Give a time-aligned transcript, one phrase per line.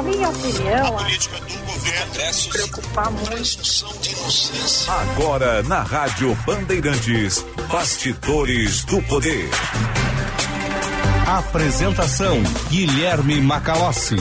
[0.00, 3.62] na minha opinião, a política do governo se preocupar muito.
[4.88, 9.50] Agora na Rádio Bandeirantes, Bastidores do Poder.
[11.26, 14.16] Apresentação Guilherme Macalossi.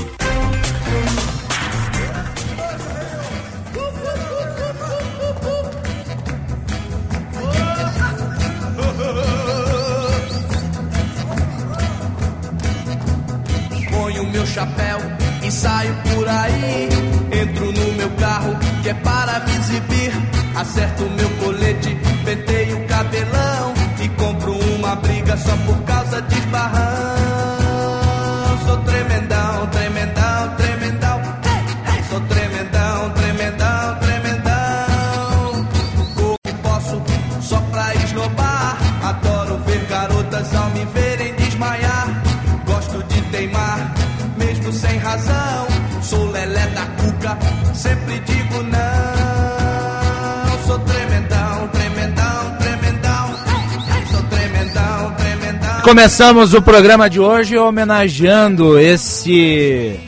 [55.90, 60.00] Começamos o programa de hoje homenageando esse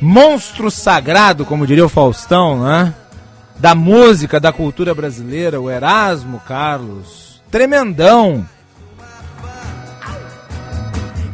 [0.00, 2.94] monstro sagrado, como diria o Faustão, né?
[3.58, 7.38] Da música, da cultura brasileira, o Erasmo Carlos.
[7.50, 8.48] Tremendão.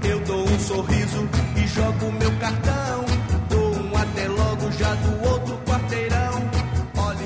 [0.03, 3.05] Eu dou um sorriso e jogo meu cartão.
[3.49, 6.51] Dou um até logo já do outro quarteirão.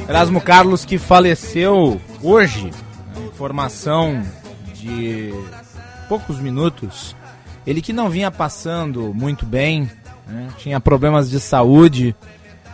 [0.06, 2.70] Erasmo Carlos que faleceu hoje,
[3.32, 4.22] informação
[4.74, 5.32] de
[6.10, 7.14] poucos minutos.
[7.64, 9.88] Ele que não vinha passando muito bem,
[10.26, 12.16] né, tinha problemas de saúde.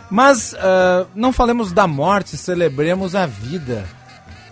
[0.09, 3.87] Mas ah, não falemos da morte, celebremos a vida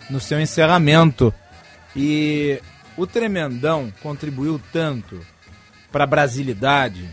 [0.07, 1.33] no seu encerramento.
[1.95, 2.61] E
[2.95, 5.19] o Tremendão contribuiu tanto
[5.91, 7.09] para a brasilidade,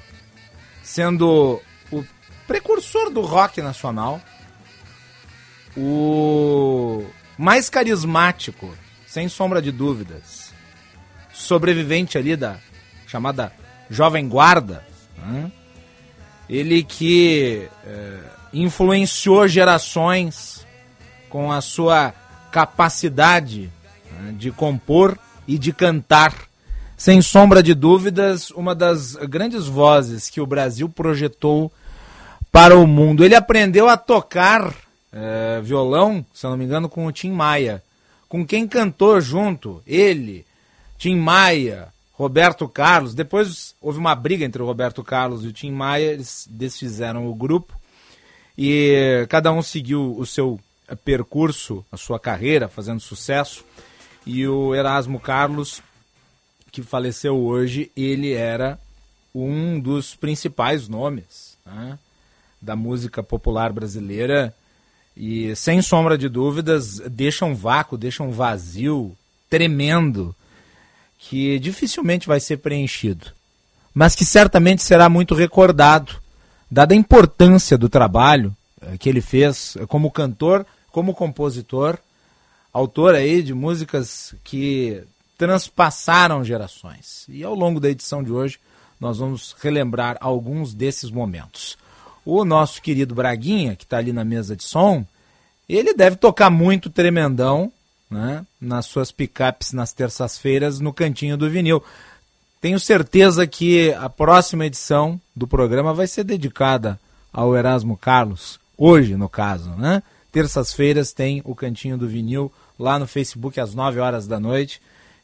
[0.83, 1.59] sendo
[1.91, 2.05] o
[2.47, 4.21] precursor do rock nacional,
[5.75, 7.07] o
[7.39, 8.75] mais carismático,
[9.07, 10.42] sem sombra de dúvidas,
[11.33, 12.59] sobrevivente ali da
[13.07, 13.53] chamada
[13.91, 14.85] Jovem Guarda,
[15.19, 15.51] né?
[16.49, 18.21] ele que eh,
[18.53, 20.67] influenciou gerações
[21.29, 22.13] com a sua
[22.51, 23.71] capacidade
[24.21, 26.35] né, de compor e de cantar.
[26.97, 31.73] Sem sombra de dúvidas, uma das grandes vozes que o Brasil projetou
[32.53, 33.25] para o mundo.
[33.25, 34.73] Ele aprendeu a tocar
[35.13, 37.83] eh, violão, se não me engano, com o Tim Maia.
[38.29, 40.47] Com quem cantou junto, ele,
[41.03, 43.13] Tim Maia, Roberto Carlos.
[43.13, 47.35] Depois houve uma briga entre o Roberto Carlos e o Tim Maia, eles desfizeram o
[47.35, 47.77] grupo
[48.57, 53.65] e cada um seguiu o seu eh, percurso, a sua carreira, fazendo sucesso.
[54.25, 55.83] E o Erasmo Carlos,
[56.71, 58.79] que faleceu hoje, ele era
[59.35, 61.99] um dos principais nomes né,
[62.61, 64.55] da música popular brasileira
[65.17, 69.17] e, sem sombra de dúvidas, deixa um vácuo, deixa um vazio
[69.51, 70.33] tremendo
[71.29, 73.29] que dificilmente vai ser preenchido,
[73.95, 76.21] mas que certamente será muito recordado,
[76.71, 81.99] dada a importância do trabalho eh, que ele fez como cantor, como compositor,
[82.73, 85.03] autor aí de músicas que
[85.39, 87.25] transpassaram gerações.
[87.29, 88.59] E ao longo da edição de hoje,
[89.01, 91.79] nós vamos relembrar alguns desses momentos.
[92.25, 95.05] O nosso querido Braguinha, que está ali na mesa de som,
[95.69, 97.73] ele deve tocar muito tremendão
[98.13, 101.83] né, nas suas picapes nas terças-feiras no cantinho do vinil.
[102.61, 107.01] Tenho certeza que a próxima edição do programa vai ser dedicada
[107.33, 110.03] ao Erasmo Carlos, hoje no caso, né?
[110.31, 114.81] Terças-feiras tem o Cantinho do Vinil lá no Facebook às 9 horas da noite.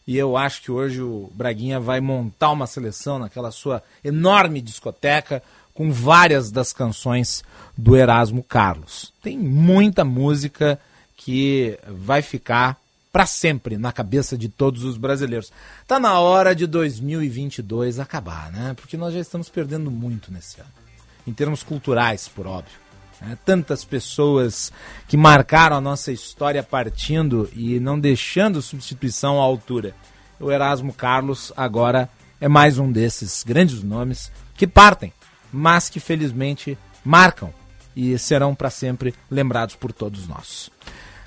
[0.07, 5.43] E eu acho que hoje o Braguinha vai montar uma seleção naquela sua enorme discoteca
[5.73, 7.43] com várias das canções
[7.77, 9.13] do Erasmo Carlos.
[9.23, 10.79] Tem muita música
[11.19, 12.79] que vai ficar
[13.13, 15.53] para sempre na cabeça de todos os brasileiros.
[15.87, 18.75] Tá na hora de 2022 acabar, né?
[18.75, 20.71] Porque nós já estamos perdendo muito nesse ano.
[21.27, 22.79] Em termos culturais, por óbvio.
[23.21, 23.37] né?
[23.45, 24.73] Tantas pessoas
[25.09, 29.95] que marcaram a nossa história partindo e não deixando substituição à altura.
[30.39, 32.09] O Erasmo Carlos agora
[32.41, 35.13] é mais um desses grandes nomes que partem,
[35.53, 37.53] mas que felizmente marcam
[37.97, 40.71] e serão para sempre lembrados por todos nós.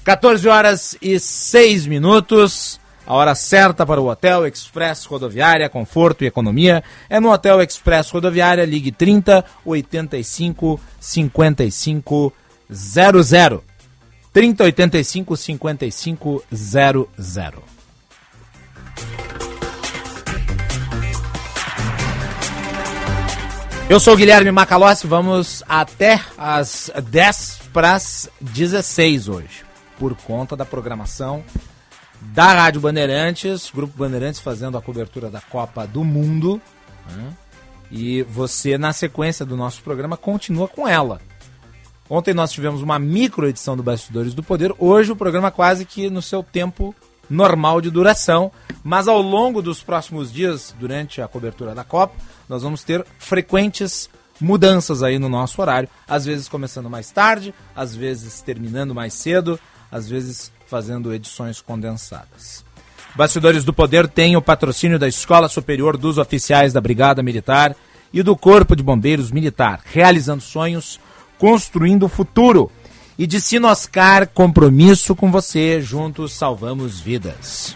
[0.04, 2.80] 14 horas e 6 minutos.
[3.06, 8.10] A hora certa para o Hotel Express Rodoviária, conforto e economia é no Hotel Express
[8.10, 12.34] Rodoviária, ligue 30 85 55
[12.72, 13.64] 00.
[14.32, 17.64] 30 85 55 00.
[23.90, 29.66] Eu sou o Guilherme Macalossi, vamos até as 10 para as 16 hoje,
[30.02, 31.44] por conta da programação
[32.20, 36.60] da Rádio Bandeirantes, Grupo Bandeirantes fazendo a cobertura da Copa do Mundo.
[37.08, 37.34] Né?
[37.92, 41.22] E você, na sequência do nosso programa, continua com ela.
[42.10, 46.10] Ontem nós tivemos uma micro edição do Bastidores do Poder, hoje o programa quase que
[46.10, 46.96] no seu tempo
[47.30, 48.52] normal de duração,
[48.84, 52.16] mas ao longo dos próximos dias, durante a cobertura da Copa,
[52.50, 54.10] nós vamos ter frequentes
[54.42, 59.60] mudanças aí no nosso horário, às vezes começando mais tarde, às vezes terminando mais cedo,
[59.92, 62.64] às vezes fazendo edições condensadas.
[63.14, 67.76] Bastidores do Poder tem o patrocínio da Escola Superior dos Oficiais da Brigada Militar
[68.14, 71.00] e do Corpo de Bombeiros Militar, realizando sonhos,
[71.38, 72.72] construindo o futuro.
[73.18, 77.76] E de Sinoscar, compromisso com você, juntos salvamos vidas.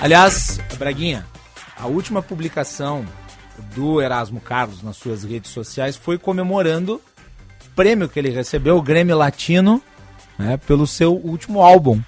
[0.00, 1.26] Aliás, Braguinha,
[1.76, 3.06] a última publicação
[3.74, 7.00] do Erasmo Carlos nas suas redes sociais foi comemorando
[7.78, 9.80] prêmio que ele recebeu, o Grêmio Latino,
[10.36, 12.02] né, pelo seu último álbum.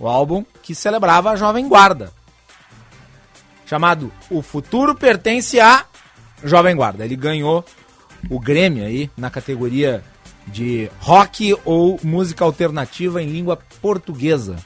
[0.00, 2.12] O álbum que celebrava a Jovem Guarda.
[3.66, 5.84] Chamado O Futuro Pertence à
[6.42, 7.04] Jovem Guarda.
[7.04, 7.64] Ele ganhou
[8.28, 10.02] o Grêmio aí na categoria
[10.48, 14.56] de rock ou música alternativa em língua portuguesa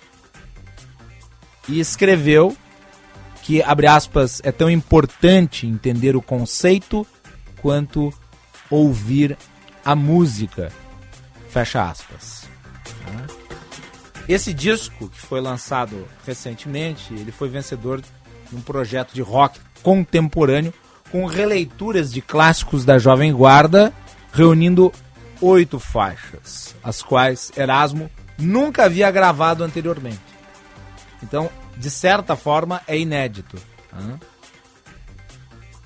[1.68, 2.56] e escreveu
[3.42, 7.06] que, abre aspas, é tão importante entender o conceito
[7.60, 8.10] quanto
[8.70, 9.36] ouvir
[9.84, 10.72] a música,
[11.48, 12.48] fecha aspas.
[14.28, 20.72] Esse disco, que foi lançado recentemente, ele foi vencedor de um projeto de rock contemporâneo
[21.10, 23.92] com releituras de clássicos da Jovem Guarda,
[24.32, 24.90] reunindo
[25.40, 30.18] oito faixas, as quais Erasmo nunca havia gravado anteriormente.
[31.22, 33.58] Então, de certa forma, é inédito.
[33.92, 34.18] Né?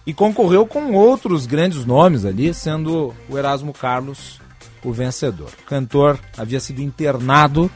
[0.09, 4.41] E concorreu com outros grandes nomes ali, sendo o Erasmo Carlos
[4.83, 5.51] o vencedor.
[5.61, 7.71] O cantor havia sido internado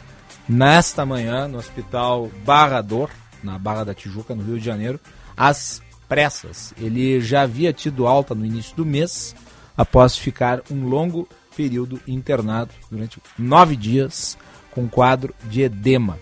[0.49, 3.11] nesta manhã no Hospital Barrador,
[3.45, 4.99] na Barra da Tijuca, no Rio de Janeiro,
[5.37, 6.73] às pressas.
[6.79, 9.37] Ele já havia tido alta no início do mês,
[9.77, 14.39] após ficar um longo período internado durante nove dias
[14.71, 16.19] com quadro de edema.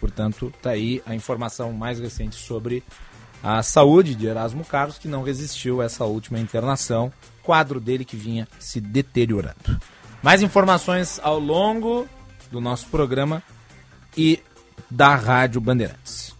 [0.00, 2.84] Portanto, está aí a informação mais recente sobre
[3.42, 7.12] a saúde de Erasmo Carlos, que não resistiu a essa última internação,
[7.42, 9.80] quadro dele que vinha se deteriorando.
[10.22, 12.06] Mais informações ao longo
[12.50, 13.42] do nosso programa
[14.16, 14.40] e
[14.90, 16.36] da Rádio Bandeirantes.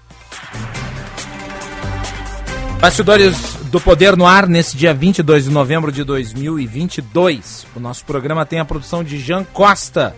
[2.80, 7.66] Bastidores do Poder no Ar, nesse dia 22 de novembro de 2022.
[7.74, 10.14] O nosso programa tem a produção de Jean Costa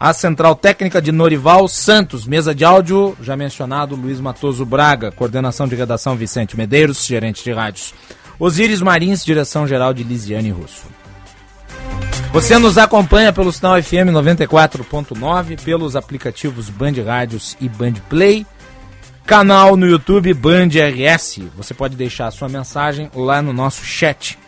[0.00, 5.66] a central técnica de Norival Santos, mesa de áudio, já mencionado, Luiz Matoso Braga, coordenação
[5.66, 7.92] de redação Vicente Medeiros, gerente de rádios.
[8.38, 10.86] Osíris Marins, direção geral de Lisiane Russo.
[12.32, 18.46] Você nos acompanha pelo sinal FM 94.9, pelos aplicativos Band Rádios e Band Play,
[19.26, 21.40] canal no YouTube Band RS.
[21.56, 24.38] Você pode deixar a sua mensagem lá no nosso chat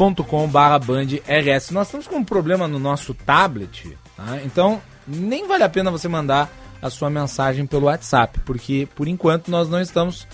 [0.00, 1.70] youtube.com/bandrs.
[1.70, 4.40] Nós estamos com um problema no nosso tablet, tá?
[4.44, 6.50] então nem vale a pena você mandar
[6.80, 10.26] a sua mensagem pelo WhatsApp, porque por enquanto nós não estamos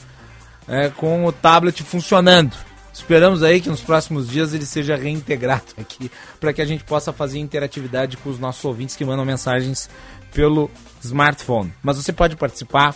[0.69, 2.55] é, com o tablet funcionando.
[2.93, 7.13] Esperamos aí que nos próximos dias ele seja reintegrado aqui para que a gente possa
[7.13, 9.91] fazer interatividade com os nossos ouvintes que mandam mensagens
[10.33, 10.71] pelo
[11.03, 11.75] smartphone.
[11.83, 12.95] Mas você pode participar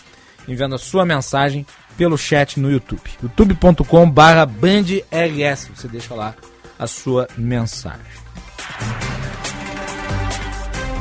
[0.48, 3.02] enviando a sua mensagem pelo chat no YouTube.
[3.22, 5.68] youtube.com barra bandrs.
[5.74, 6.34] Você deixa lá
[6.80, 8.00] a sua mensagem.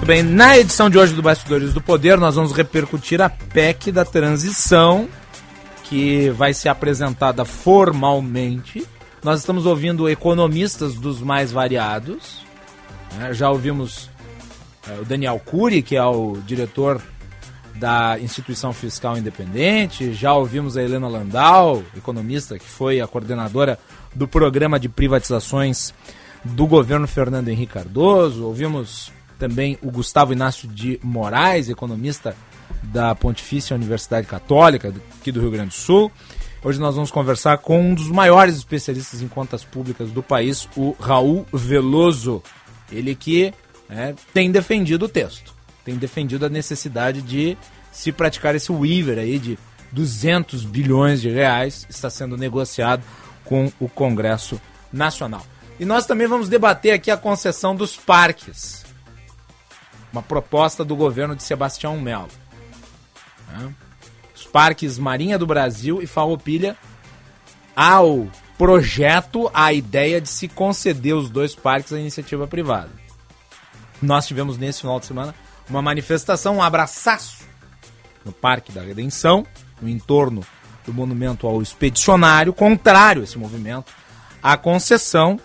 [0.05, 4.03] Bem, na edição de hoje do Bastidores do Poder, nós vamos repercutir a PEC da
[4.03, 5.07] transição,
[5.86, 8.86] que vai ser apresentada formalmente.
[9.24, 12.45] Nós estamos ouvindo economistas dos mais variados.
[13.13, 13.33] Né?
[13.33, 14.09] Já ouvimos
[14.86, 17.01] é, o Daniel Cury, que é o diretor
[17.79, 23.79] da Instituição Fiscal Independente, já ouvimos a Helena Landau, economista, que foi a coordenadora
[24.13, 25.93] do programa de privatizações
[26.43, 32.36] do governo Fernando Henrique Cardoso, ouvimos também o Gustavo Inácio de Moraes, economista
[32.83, 36.12] da Pontifícia Universidade Católica aqui do Rio Grande do Sul.
[36.62, 40.93] Hoje nós vamos conversar com um dos maiores especialistas em contas públicas do país, o
[41.00, 42.43] Raul Veloso.
[42.91, 43.53] Ele que
[43.89, 47.57] é, tem defendido o texto tem defendido a necessidade de
[47.91, 49.57] se praticar esse waiver aí de
[49.91, 53.03] 200 bilhões de reais, está sendo negociado
[53.43, 55.45] com o Congresso Nacional.
[55.79, 58.86] E nós também vamos debater aqui a concessão dos parques.
[60.12, 62.29] Uma proposta do governo de Sebastião Melo.
[64.36, 66.75] os parques Marinha do Brasil e Farroupilha
[67.75, 72.89] ao projeto, à ideia de se conceder os dois parques à iniciativa privada.
[74.01, 75.33] Nós tivemos nesse final de semana
[75.69, 77.47] uma manifestação, um abraçaço
[78.25, 79.45] no Parque da Redenção,
[79.81, 80.43] no entorno
[80.85, 83.91] do monumento ao expedicionário, contrário a esse movimento,
[84.41, 85.39] à concessão.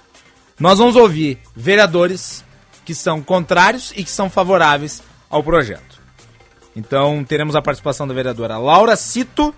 [0.58, 2.44] Nós vamos ouvir vereadores
[2.84, 6.02] que são contrários e que são favoráveis ao projeto.
[6.76, 9.54] Então teremos a participação da vereadora Laura Cito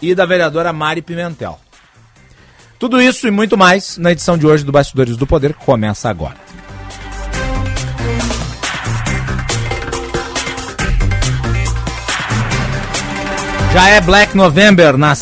[0.00, 1.60] e da vereadora Mari Pimentel.
[2.78, 6.08] Tudo isso e muito mais na edição de hoje do Bastidores do Poder, que começa
[6.08, 6.36] agora.
[13.74, 15.16] Já é Black November na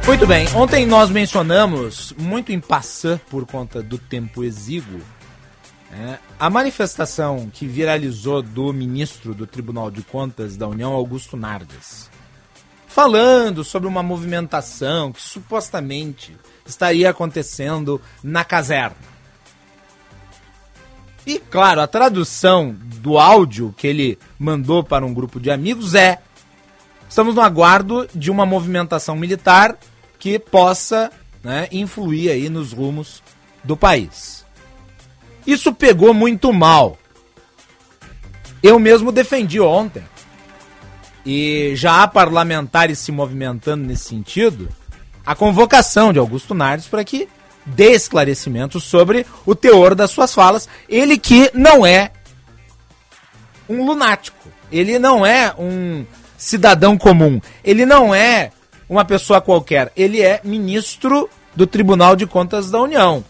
[0.06, 5.00] Muito bem, ontem nós mencionamos, muito em passant por conta do tempo exíguo,
[5.92, 12.10] é, a manifestação que viralizou do ministro do Tribunal de Contas da União, Augusto Nardes,
[12.88, 16.36] falando sobre uma movimentação que supostamente
[16.70, 18.96] estaria acontecendo na caserna.
[21.26, 26.18] E claro, a tradução do áudio que ele mandou para um grupo de amigos é:
[27.08, 29.76] estamos no aguardo de uma movimentação militar
[30.18, 31.10] que possa
[31.42, 33.22] né, influir aí nos rumos
[33.62, 34.44] do país.
[35.46, 36.98] Isso pegou muito mal.
[38.62, 40.04] Eu mesmo defendi ontem.
[41.24, 44.68] E já há parlamentares se movimentando nesse sentido
[45.24, 47.28] a convocação de Augusto Nardes para que
[47.64, 50.68] dê esclarecimentos sobre o teor das suas falas.
[50.88, 52.10] Ele que não é
[53.68, 56.04] um lunático, ele não é um
[56.36, 58.50] cidadão comum, ele não é
[58.88, 63.24] uma pessoa qualquer, ele é ministro do Tribunal de Contas da União.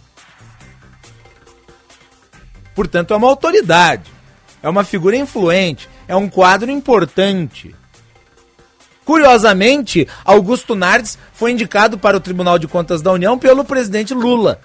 [2.75, 4.11] Portanto, é uma autoridade,
[4.63, 7.75] é uma figura influente, é um quadro importante.
[9.05, 14.61] Curiosamente, Augusto Nardes foi indicado para o Tribunal de Contas da União pelo presidente Lula.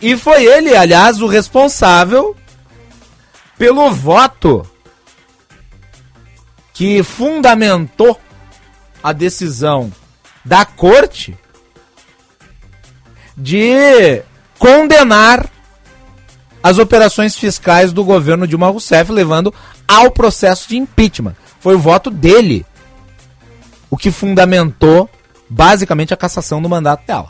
[0.00, 2.36] E foi ele, aliás, o responsável
[3.56, 4.68] pelo voto
[6.74, 8.20] que fundamentou
[9.02, 9.90] a decisão
[10.44, 11.36] da corte
[13.36, 14.22] de
[14.58, 15.50] condenar
[16.62, 19.54] as operações fiscais do governo Dilma Rousseff, levando
[19.86, 21.36] ao processo de impeachment.
[21.60, 22.64] Foi o voto dele
[23.90, 25.08] o que fundamentou
[25.48, 27.28] basicamente a cassação do mandato dela.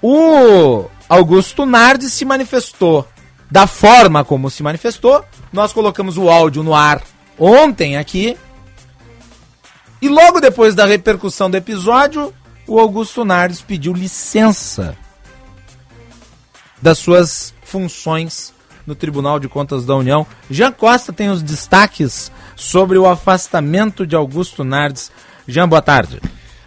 [0.00, 3.06] O Augusto Nardi se manifestou
[3.50, 5.24] da forma como se manifestou.
[5.52, 7.02] Nós colocamos o áudio no ar
[7.38, 8.36] ontem aqui.
[10.00, 12.32] E logo depois da repercussão do episódio,
[12.66, 14.96] o Augusto Nardes pediu licença
[16.80, 18.53] das suas funções
[18.86, 20.26] no Tribunal de Contas da União.
[20.50, 25.10] Jean Costa tem os destaques sobre o afastamento de Augusto Nardes.
[25.46, 26.20] Jean, boa tarde.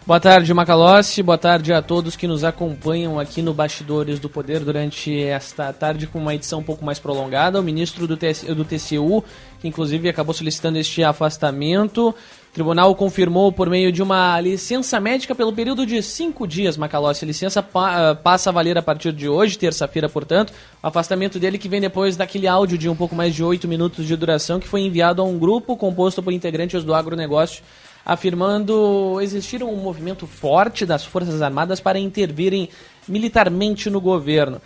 [0.07, 1.21] Boa tarde, Macalossi.
[1.21, 6.07] Boa tarde a todos que nos acompanham aqui no Bastidores do Poder durante esta tarde
[6.07, 7.59] com uma edição um pouco mais prolongada.
[7.59, 9.21] O ministro do, TC, do TCU,
[9.59, 12.15] que inclusive acabou solicitando este afastamento,
[12.57, 17.23] tribunal confirmou por meio de uma licença médica pelo período de cinco dias, Macalossi.
[17.23, 20.51] A licença pa passa a valer a partir de hoje, terça-feira, portanto.
[20.81, 24.07] O afastamento dele que vem depois daquele áudio de um pouco mais de oito minutos
[24.07, 27.61] de duração que foi enviado a um grupo composto por integrantes do agronegócio
[28.03, 32.69] afirmando existir um movimento forte das Forças Armadas para intervirem
[33.05, 34.61] militarmente no governo.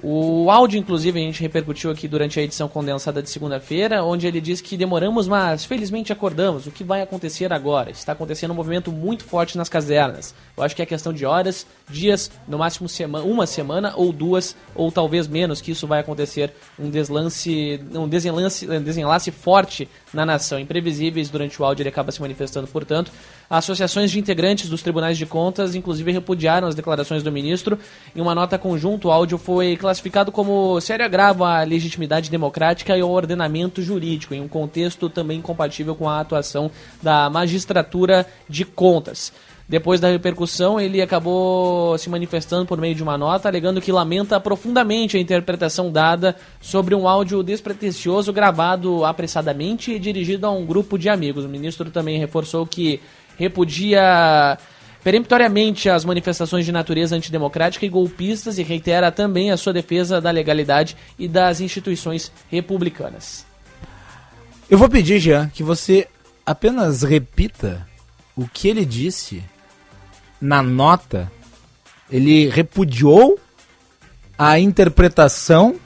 [0.00, 4.40] O áudio, inclusive, a gente repercutiu aqui durante a edição condensada de segunda-feira, onde ele
[4.40, 6.68] diz que demoramos, mas felizmente acordamos.
[6.68, 7.90] O que vai acontecer agora?
[7.90, 10.36] Está acontecendo um movimento muito forte nas casernas.
[10.56, 12.88] Eu acho que é questão de horas, dias, no máximo
[13.24, 16.52] uma semana ou duas, ou talvez menos, que isso vai acontecer.
[16.78, 20.60] Um deslance, um desenlace, um desenlace forte na nação.
[20.60, 23.10] Imprevisíveis durante o áudio, ele acaba se manifestando, portanto.
[23.50, 27.78] Associações de integrantes dos tribunais de contas, inclusive, repudiaram as declarações do ministro.
[28.14, 33.00] Em uma nota conjunta, o áudio foi classificado como sério agravo à legitimidade democrática e
[33.00, 36.70] ao ordenamento jurídico, em um contexto também incompatível com a atuação
[37.02, 39.32] da magistratura de contas.
[39.68, 44.40] Depois da repercussão, ele acabou se manifestando por meio de uma nota, alegando que lamenta
[44.40, 50.98] profundamente a interpretação dada sobre um áudio despretensioso gravado apressadamente e dirigido a um grupo
[50.98, 51.44] de amigos.
[51.44, 52.98] O ministro também reforçou que
[53.38, 54.58] repudia
[55.02, 60.30] peremptoriamente as manifestações de natureza antidemocrática e golpistas e reitera também a sua defesa da
[60.30, 63.46] legalidade e das instituições republicanas.
[64.68, 66.08] Eu vou pedir, Jean, que você
[66.44, 67.86] apenas repita
[68.36, 69.42] o que ele disse
[70.40, 71.30] na nota,
[72.10, 73.38] ele repudiou
[74.36, 75.76] a interpretação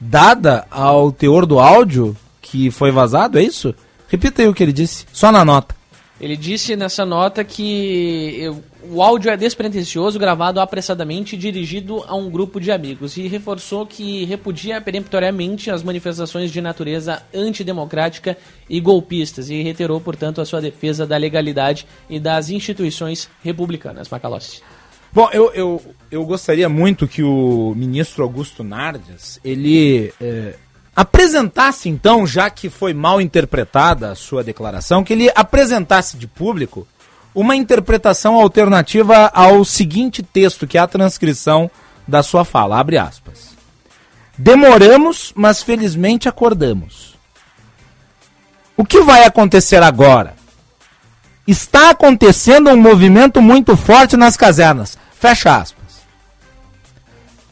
[0.00, 3.74] dada ao teor do áudio que foi vazado, é isso?
[4.08, 5.79] Repita aí o que ele disse, só na nota.
[6.20, 8.42] Ele disse nessa nota que
[8.90, 13.86] o áudio é despretensioso, gravado apressadamente e dirigido a um grupo de amigos, e reforçou
[13.86, 18.36] que repudia peremptoriamente as manifestações de natureza antidemocrática
[18.68, 24.08] e golpistas, e reiterou, portanto, a sua defesa da legalidade e das instituições republicanas.
[24.10, 24.60] Macalossi.
[25.12, 30.12] Bom, eu, eu, eu gostaria muito que o ministro Augusto Nardes, ele...
[30.20, 30.54] Eh
[31.00, 36.86] apresentasse então, já que foi mal interpretada a sua declaração, que ele apresentasse de público
[37.34, 41.70] uma interpretação alternativa ao seguinte texto, que é a transcrição
[42.06, 43.56] da sua fala, abre aspas.
[44.36, 47.14] Demoramos, mas felizmente acordamos.
[48.76, 50.34] O que vai acontecer agora?
[51.46, 54.98] Está acontecendo um movimento muito forte nas casernas.
[55.18, 55.79] Fecha aspas.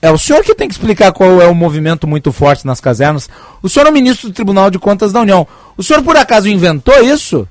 [0.00, 3.28] É o senhor que tem que explicar qual é o movimento muito forte nas casernas.
[3.60, 5.46] O senhor é o ministro do Tribunal de Contas da União.
[5.76, 7.48] O senhor por acaso inventou isso?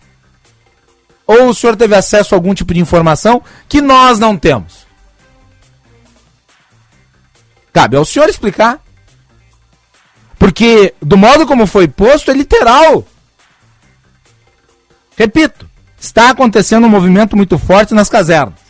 [1.25, 4.87] Ou o senhor teve acesso a algum tipo de informação que nós não temos?
[7.73, 8.79] Cabe ao senhor explicar.
[10.39, 13.05] Porque do modo como foi posto é literal.
[15.17, 18.66] Repito, está acontecendo um movimento muito forte nas casernas.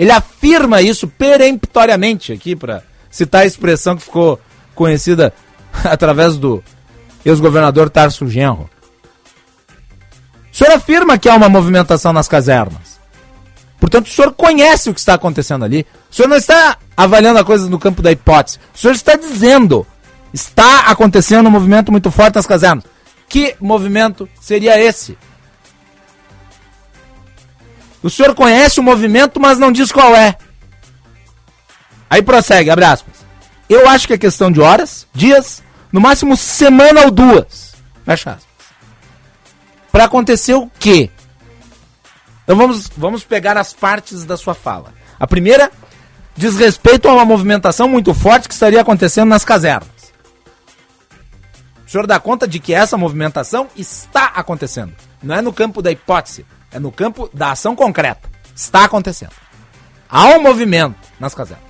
[0.00, 4.40] Ele afirma isso peremptoriamente aqui, para citar a expressão que ficou
[4.74, 5.30] conhecida
[5.84, 6.64] através do
[7.22, 8.70] ex-governador Tarso Genro.
[10.50, 12.98] O senhor afirma que há uma movimentação nas casernas.
[13.78, 15.86] Portanto, o senhor conhece o que está acontecendo ali.
[16.10, 18.58] O senhor não está avaliando a coisa no campo da hipótese.
[18.74, 19.86] O senhor está dizendo:
[20.32, 22.84] está acontecendo um movimento muito forte nas casernas.
[23.28, 25.18] Que movimento seria esse?
[28.02, 30.36] O senhor conhece o movimento, mas não diz qual é.
[32.08, 33.14] Aí prossegue, abre aspas.
[33.68, 37.74] Eu acho que é questão de horas, dias, no máximo semana ou duas.
[38.04, 38.46] Fecha aspas.
[39.92, 41.10] Para acontecer o quê?
[42.44, 44.92] Então vamos, vamos pegar as partes da sua fala.
[45.18, 45.70] A primeira
[46.36, 49.88] diz respeito a uma movimentação muito forte que estaria acontecendo nas casernas.
[51.86, 54.94] O senhor dá conta de que essa movimentação está acontecendo.
[55.22, 58.28] Não é no campo da hipótese, é no campo da ação concreta.
[58.54, 59.32] Está acontecendo.
[60.08, 61.64] Há um movimento nas casernas.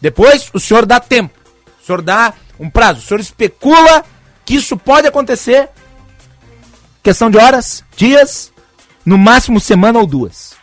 [0.00, 1.38] Depois, o senhor dá tempo.
[1.82, 3.00] O senhor dá um prazo.
[3.00, 4.04] O senhor especula
[4.44, 5.68] que isso pode acontecer.
[7.02, 8.52] Questão de horas, dias,
[9.04, 10.54] no máximo semana ou duas.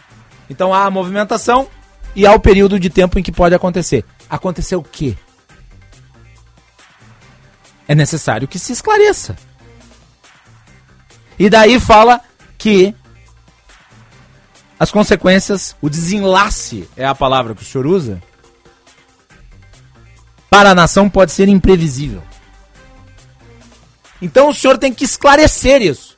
[0.50, 1.68] Então há a movimentação
[2.16, 4.06] e há o período de tempo em que pode acontecer.
[4.30, 5.16] Acontecer o quê?
[7.88, 9.36] É necessário que se esclareça.
[11.40, 12.22] E daí fala
[12.58, 12.96] que
[14.80, 18.22] as consequências, o desenlace é a palavra que o senhor usa,
[20.50, 22.22] para a nação pode ser imprevisível.
[24.22, 26.18] Então o senhor tem que esclarecer isso.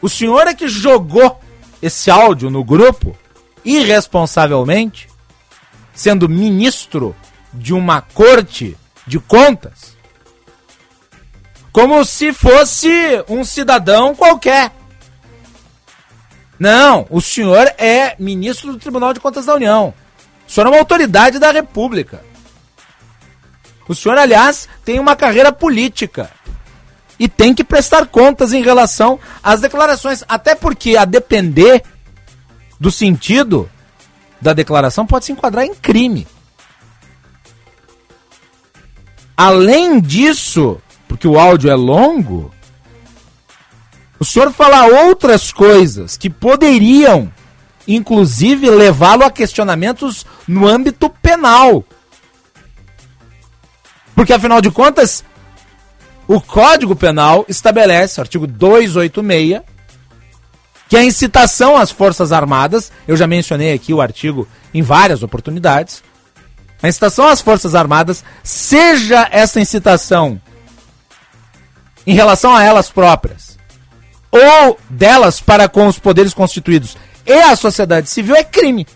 [0.00, 1.40] O senhor é que jogou
[1.82, 3.16] esse áudio no grupo
[3.64, 5.08] irresponsavelmente,
[5.92, 7.14] sendo ministro
[7.52, 9.96] de uma corte de contas,
[11.72, 12.88] como se fosse
[13.28, 14.72] um cidadão qualquer.
[16.58, 19.94] Não, o senhor é ministro do Tribunal de Contas da União.
[20.46, 22.24] O senhor é uma autoridade da República.
[23.88, 26.30] O senhor, aliás, tem uma carreira política.
[27.18, 30.24] E tem que prestar contas em relação às declarações.
[30.28, 31.82] Até porque, a depender
[32.78, 33.68] do sentido
[34.40, 36.26] da declaração, pode se enquadrar em crime.
[39.36, 42.52] Além disso, porque o áudio é longo,
[44.18, 47.32] o senhor fala outras coisas que poderiam,
[47.86, 51.84] inclusive, levá-lo a questionamentos no âmbito penal.
[54.14, 55.24] Porque, afinal de contas,
[56.26, 59.62] o Código Penal estabelece, artigo 286,
[60.88, 66.02] que a incitação às Forças Armadas, eu já mencionei aqui o artigo em várias oportunidades,
[66.82, 70.40] a incitação às Forças Armadas, seja essa incitação
[72.06, 73.57] em relação a elas próprias,
[74.30, 78.86] ou delas para com os poderes constituídos e a sociedade civil é crime.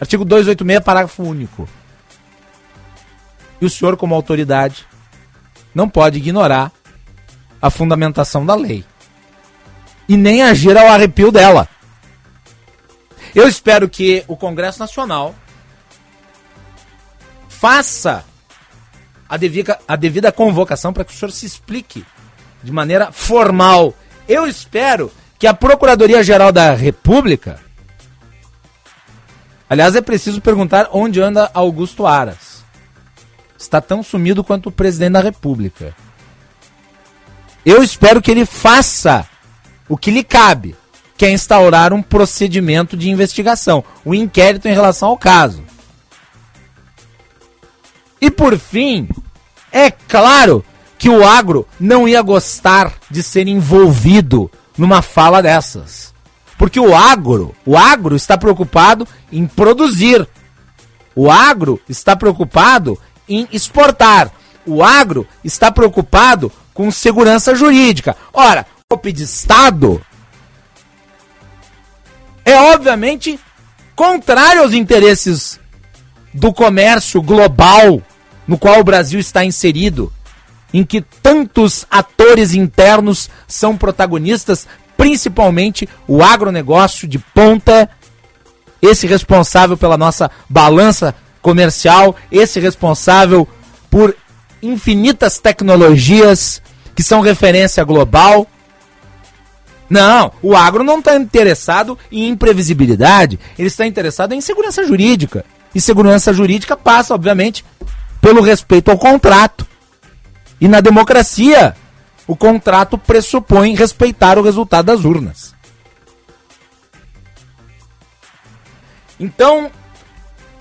[0.00, 1.68] Artigo 286, parágrafo único.
[3.60, 4.86] E o senhor, como autoridade,
[5.74, 6.72] não pode ignorar
[7.60, 8.84] a fundamentação da lei
[10.08, 11.68] e nem agir ao arrepio dela.
[13.34, 15.34] Eu espero que o Congresso Nacional
[17.48, 18.24] faça
[19.28, 22.04] a devida, a devida convocação para que o senhor se explique
[22.62, 23.94] de maneira formal.
[24.28, 27.60] Eu espero que a Procuradoria-Geral da República.
[29.68, 32.64] Aliás, é preciso perguntar onde anda Augusto Aras.
[33.58, 35.94] Está tão sumido quanto o presidente da República.
[37.64, 39.28] Eu espero que ele faça
[39.88, 40.76] o que lhe cabe,
[41.16, 45.64] que é instaurar um procedimento de investigação, um inquérito em relação ao caso.
[48.20, 49.08] E por fim,
[49.72, 50.64] é claro
[50.98, 56.14] que o agro não ia gostar de ser envolvido numa fala dessas.
[56.58, 60.26] Porque o agro, o agro está preocupado em produzir.
[61.14, 64.30] O agro está preocupado em exportar.
[64.66, 68.16] O agro está preocupado com segurança jurídica.
[68.32, 70.00] Ora, golpe de Estado
[72.44, 73.38] é obviamente
[73.94, 75.58] contrário aos interesses
[76.32, 78.02] do comércio global
[78.46, 80.12] no qual o Brasil está inserido,
[80.78, 87.88] em que tantos atores internos são protagonistas, principalmente o agronegócio de ponta,
[88.82, 93.48] esse responsável pela nossa balança comercial, esse responsável
[93.90, 94.14] por
[94.62, 96.60] infinitas tecnologias
[96.94, 98.46] que são referência global
[99.88, 105.44] não, o agro não está interessado em imprevisibilidade, ele está interessado em segurança jurídica.
[105.74, 107.64] E segurança jurídica passa, obviamente,
[108.20, 109.66] pelo respeito ao contrato.
[110.60, 111.76] E na democracia,
[112.26, 115.54] o contrato pressupõe respeitar o resultado das urnas.
[119.18, 119.70] Então,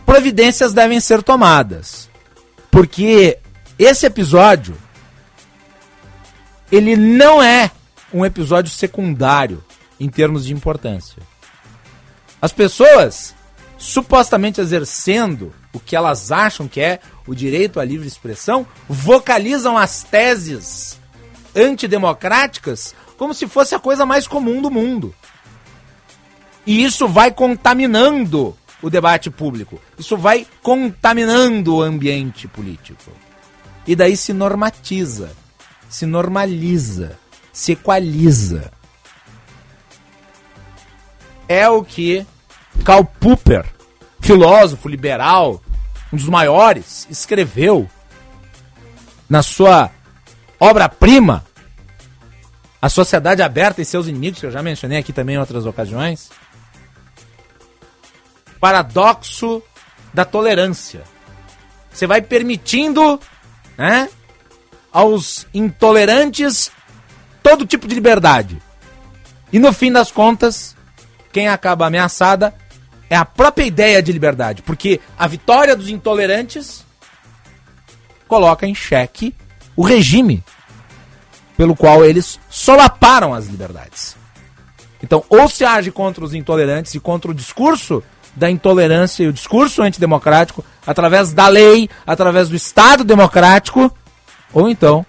[0.05, 2.09] providências devem ser tomadas.
[2.69, 3.39] Porque
[3.77, 4.77] esse episódio
[6.71, 7.71] ele não é
[8.13, 9.63] um episódio secundário
[9.99, 11.21] em termos de importância.
[12.41, 13.35] As pessoas,
[13.77, 20.03] supostamente exercendo o que elas acham que é o direito à livre expressão, vocalizam as
[20.03, 20.99] teses
[21.55, 25.13] antidemocráticas como se fosse a coisa mais comum do mundo.
[26.65, 29.81] E isso vai contaminando o debate público.
[29.97, 33.11] Isso vai contaminando o ambiente político.
[33.87, 35.31] E daí se normatiza,
[35.87, 37.17] se normaliza
[37.55, 38.69] se equaliza.
[41.47, 42.25] É o que
[42.83, 43.65] Karl Popper,
[44.19, 45.61] filósofo liberal,
[46.11, 47.89] um dos maiores, escreveu
[49.29, 49.91] na sua
[50.59, 51.43] obra-prima,
[52.81, 56.29] A Sociedade Aberta e Seus Inimigos, que eu já mencionei aqui também em outras ocasiões.
[58.59, 59.63] Paradoxo
[60.13, 61.03] da tolerância.
[61.91, 63.19] Você vai permitindo
[63.77, 64.09] né,
[64.91, 66.71] aos intolerantes
[67.41, 68.61] todo tipo de liberdade.
[69.51, 70.75] E no fim das contas,
[71.31, 72.53] quem acaba ameaçada
[73.09, 76.85] é a própria ideia de liberdade, porque a vitória dos intolerantes
[78.27, 79.33] coloca em xeque
[79.75, 80.43] o regime
[81.57, 84.15] pelo qual eles solaparam as liberdades.
[85.01, 88.03] Então, ou se age contra os intolerantes e contra o discurso
[88.35, 93.95] da intolerância e o discurso antidemocrático através da lei, através do Estado democrático,
[94.53, 95.05] ou então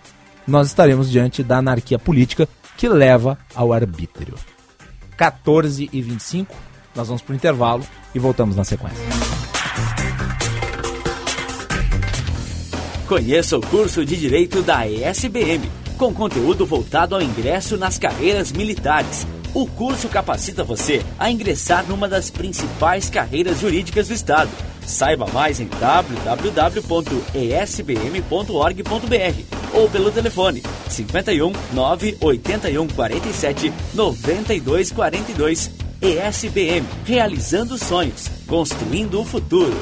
[0.47, 4.35] nós estaremos diante da anarquia política que leva ao arbítrio.
[5.17, 6.55] 14 e 25,
[6.97, 8.99] nós vamos para o intervalo e voltamos na sequência.
[13.07, 19.27] Conheça o curso de Direito da ESBM, com conteúdo voltado ao ingresso nas carreiras militares.
[19.55, 24.51] O curso capacita você a ingressar numa das principais carreiras jurídicas do Estado
[24.87, 26.57] Saiba mais em www.esbm.org.br
[29.75, 35.86] ou pelo telefone 51 981 47 92 42.
[36.01, 39.75] ESBM, realizando sonhos, construindo o futuro.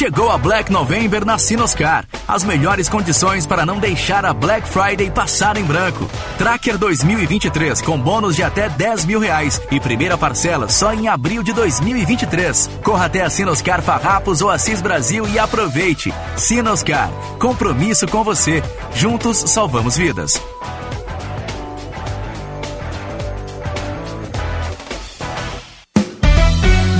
[0.00, 2.06] Chegou a Black November na Sinoscar.
[2.26, 6.08] As melhores condições para não deixar a Black Friday passar em branco.
[6.38, 11.42] Tracker 2023 com bônus de até 10 mil reais e primeira parcela só em abril
[11.42, 12.70] de 2023.
[12.82, 16.14] Corra até a Sinoscar Farrapos ou Assis Brasil e aproveite.
[16.34, 18.62] Sinoscar, compromisso com você.
[18.94, 20.40] Juntos salvamos vidas.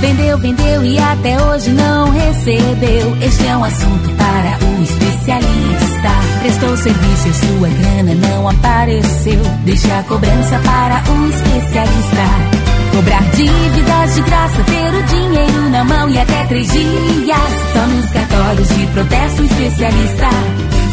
[0.01, 3.15] Vendeu, vendeu e até hoje não recebeu.
[3.21, 6.09] Este é um assunto para o especialista.
[6.41, 9.39] Prestou serviço e sua grana não apareceu.
[9.63, 12.61] Deixa a cobrança para o especialista.
[12.95, 17.37] Cobrar dívidas de graça, ter o dinheiro na mão e até três dias.
[17.71, 20.29] Só nos cartórios de protesto especialista.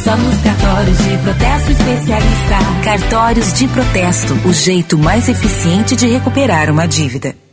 [0.05, 2.59] Só nos cartórios de protesto especialista.
[2.85, 7.48] Cartórios de protesto, o jeito mais eficiente de recuperar uma dívida.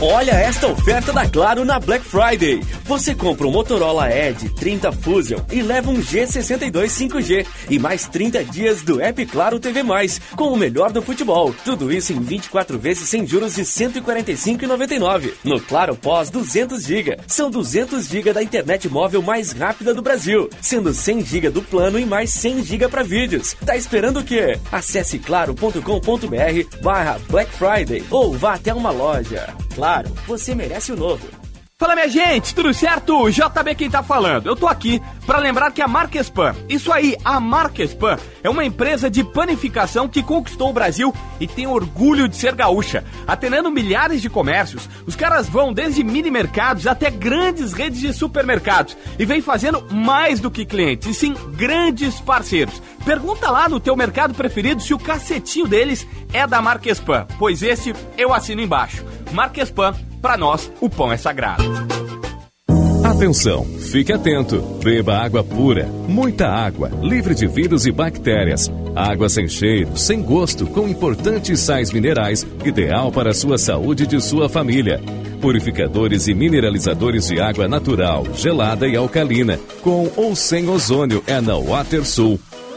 [0.00, 2.62] Olha esta oferta da Claro na Black Friday.
[2.84, 8.44] Você compra um Motorola Edge 30 Fusion e leva um G62 5G e mais 30
[8.44, 9.82] dias do App Claro TV+,
[10.36, 11.52] com o melhor do futebol.
[11.64, 15.32] Tudo isso em 24 vezes sem juros de 145,99.
[15.42, 17.18] No Claro Pós 200 GB.
[17.26, 21.98] São 200 GB da internet móvel mais rápida do Brasil, sendo 100 GB do plano
[21.98, 23.56] e mais 100 GB para vídeos.
[23.66, 24.60] Tá esperando o quê?
[24.70, 25.82] Acesse claro.com.br
[26.82, 29.52] barra Black Friday ou vá até uma loja.
[29.78, 29.87] Claro,
[30.26, 31.26] você merece o novo.
[31.80, 33.30] Fala minha gente, tudo certo?
[33.30, 34.48] JB quem tá falando.
[34.48, 39.08] Eu tô aqui para lembrar que a Marquespan, isso aí, a Marquespan é uma empresa
[39.08, 43.04] de panificação que conquistou o Brasil e tem orgulho de ser gaúcha.
[43.28, 48.96] Atendendo milhares de comércios, os caras vão desde mini mercados até grandes redes de supermercados
[49.16, 52.82] e vem fazendo mais do que clientes, e sim grandes parceiros.
[53.08, 57.94] Pergunta lá no teu mercado preferido se o cacetinho deles é da Marquespan, pois esse
[58.18, 59.02] eu assino embaixo.
[59.32, 61.64] Marquespan, para nós, o pão é sagrado.
[63.02, 64.60] Atenção, fique atento.
[64.84, 68.70] Beba água pura, muita água, livre de vírus e bactérias.
[68.94, 74.06] Água sem cheiro, sem gosto, com importantes sais minerais, ideal para a sua saúde e
[74.06, 75.00] de sua família.
[75.40, 81.56] Purificadores e mineralizadores de água natural, gelada e alcalina, com ou sem ozônio é na
[81.56, 82.38] WaterSul.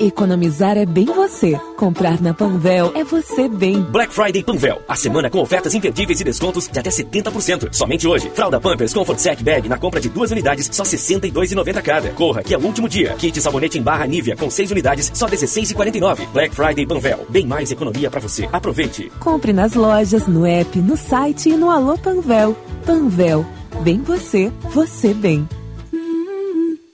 [0.00, 1.58] Economizar é bem você.
[1.76, 3.82] Comprar na Panvel é você bem.
[3.82, 4.80] Black Friday Panvel.
[4.86, 7.72] A semana com ofertas imperdíveis e descontos de até 70%.
[7.72, 8.30] Somente hoje.
[8.32, 12.10] Fralda Pampers Comfort Set Bag na compra de duas unidades, só R$ 62,90 cada.
[12.10, 13.14] Corra, que é o último dia.
[13.14, 16.28] Kit sabonete em barra Nivea com seis unidades, só R$ 16,49.
[16.32, 17.26] Black Friday Panvel.
[17.28, 18.48] Bem mais economia para você.
[18.52, 19.10] Aproveite.
[19.18, 22.56] Compre nas lojas, no app, no site e no Alô Panvel.
[22.86, 23.44] Panvel.
[23.82, 25.48] Bem você, você bem.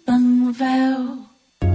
[0.07, 1.24] Panvel.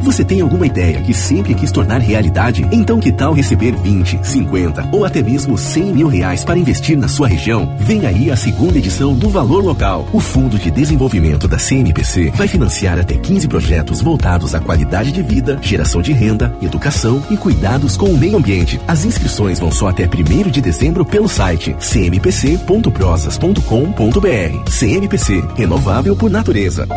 [0.02, 2.68] Você tem alguma ideia que sempre quis tornar realidade?
[2.72, 7.08] Então que tal receber 20, 50 ou até mesmo 100 mil reais para investir na
[7.08, 7.76] sua região?
[7.80, 10.08] Vem aí a segunda edição do Valor Local.
[10.14, 15.22] O Fundo de Desenvolvimento da CMPC vai financiar até 15 projetos voltados à qualidade de
[15.22, 18.80] vida, geração de renda, educação e cuidados com o meio ambiente.
[18.88, 24.70] As inscrições vão só até 1 de dezembro pelo site cmpc.prosas.com.br.
[24.70, 26.88] CMPC, renovável por natureza.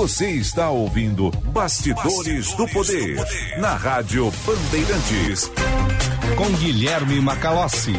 [0.00, 5.52] Você está ouvindo Bastidores, Bastidores do, poder, do Poder na Rádio Bandeirantes.
[6.38, 7.92] Com Guilherme Macalossi.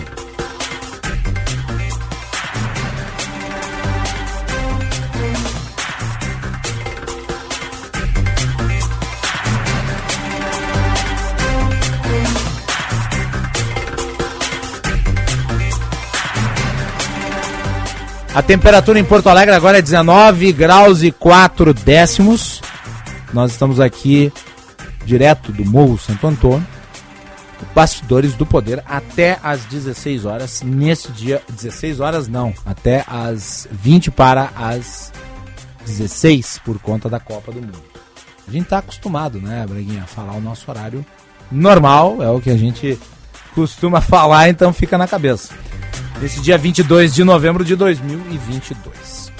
[18.34, 22.62] A temperatura em Porto Alegre agora é 19 graus e 4 décimos.
[23.34, 24.32] Nós estamos aqui
[25.06, 26.66] direto do Morro Santo Antônio.
[27.76, 30.62] Bastidores do Poder até às 16 horas.
[30.64, 35.12] Nesse dia, 16 horas não, até às 20 para as
[35.86, 37.84] 16 por conta da Copa do Mundo.
[38.48, 41.06] A gente está acostumado, né, Braguinha, a falar o nosso horário
[41.52, 42.98] normal, é o que a gente
[43.54, 45.54] costuma falar, então fica na cabeça
[46.22, 49.32] nesse dia 22 de novembro de 2022.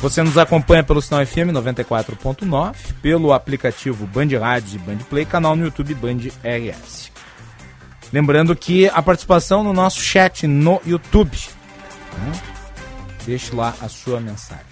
[0.00, 5.56] Você nos acompanha pelo sinal FM 94.9, pelo aplicativo Band Rádios e Band Play, canal
[5.56, 7.10] no YouTube Band RS.
[8.12, 11.36] Lembrando que a participação no nosso chat no YouTube.
[12.18, 12.32] Né?
[13.26, 14.64] Deixe lá a sua mensagem.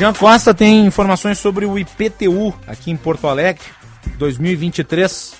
[0.00, 3.62] Jean Costa tem informações sobre o IPTU aqui em Porto Alegre,
[4.16, 5.34] 2023.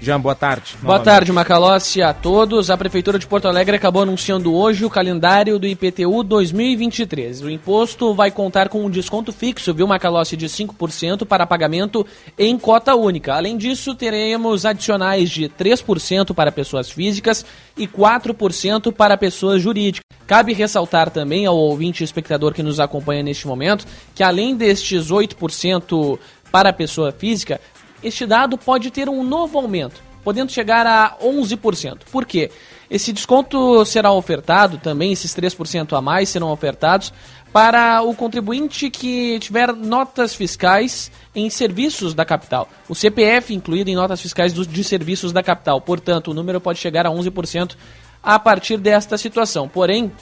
[0.00, 0.76] Jean, boa tarde.
[0.82, 2.70] Boa tarde, Macalossi, a todos.
[2.70, 7.42] A Prefeitura de Porto Alegre acabou anunciando hoje o calendário do IPTU 2023.
[7.42, 12.06] O imposto vai contar com um desconto fixo, viu, Macalossi, de 5% para pagamento
[12.38, 13.34] em cota única.
[13.34, 17.44] Além disso, teremos adicionais de 3% para pessoas físicas
[17.76, 20.04] e 4% para pessoas jurídicas.
[20.26, 25.10] Cabe ressaltar também ao ouvinte e espectador que nos acompanha neste momento que além destes
[25.10, 26.18] 8%
[26.50, 27.60] para a pessoa física,
[28.06, 32.04] este dado pode ter um novo aumento, podendo chegar a 11%.
[32.10, 32.50] Por quê?
[32.88, 37.12] Esse desconto será ofertado também, esses 3% a mais serão ofertados
[37.52, 42.68] para o contribuinte que tiver notas fiscais em serviços da capital.
[42.88, 45.80] O CPF incluído em notas fiscais de serviços da capital.
[45.80, 47.74] Portanto, o número pode chegar a 11%
[48.22, 49.68] a partir desta situação.
[49.68, 50.12] Porém,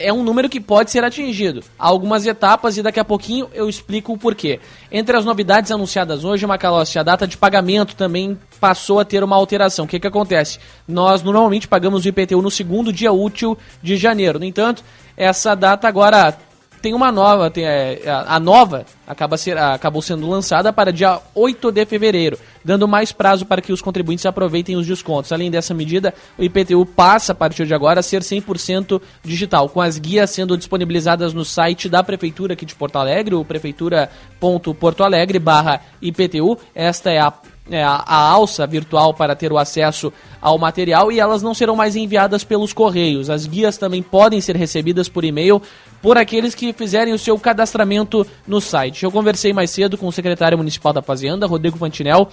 [0.00, 1.62] é um número que pode ser atingido.
[1.78, 4.58] Há algumas etapas e daqui a pouquinho eu explico o porquê.
[4.90, 9.36] Entre as novidades anunciadas hoje, Macalossi, a data de pagamento também passou a ter uma
[9.36, 9.84] alteração.
[9.84, 10.58] O que, que acontece?
[10.88, 14.38] Nós normalmente pagamos o IPTU no segundo dia útil de janeiro.
[14.38, 14.82] No entanto,
[15.16, 16.36] essa data agora
[16.80, 21.70] tem uma nova, tem, é, a nova acaba ser, acabou sendo lançada para dia 8
[21.70, 25.32] de fevereiro, dando mais prazo para que os contribuintes aproveitem os descontos.
[25.32, 29.80] Além dessa medida, o IPTU passa a partir de agora a ser 100% digital, com
[29.80, 35.80] as guias sendo disponibilizadas no site da Prefeitura aqui de Porto Alegre, o prefeitura.portoalegre barra
[36.00, 36.58] IPTU.
[36.74, 37.32] Esta é a
[37.70, 41.76] é, a, a, alça virtual para ter o acesso ao material e elas não serão
[41.76, 43.30] mais enviadas pelos correios.
[43.30, 45.62] As guias também podem ser recebidas por e-mail
[46.02, 49.04] por aqueles que fizerem o seu cadastramento no site.
[49.04, 52.28] Eu conversei mais cedo com o secretário municipal da Fazenda, Rodrigo Fantinel,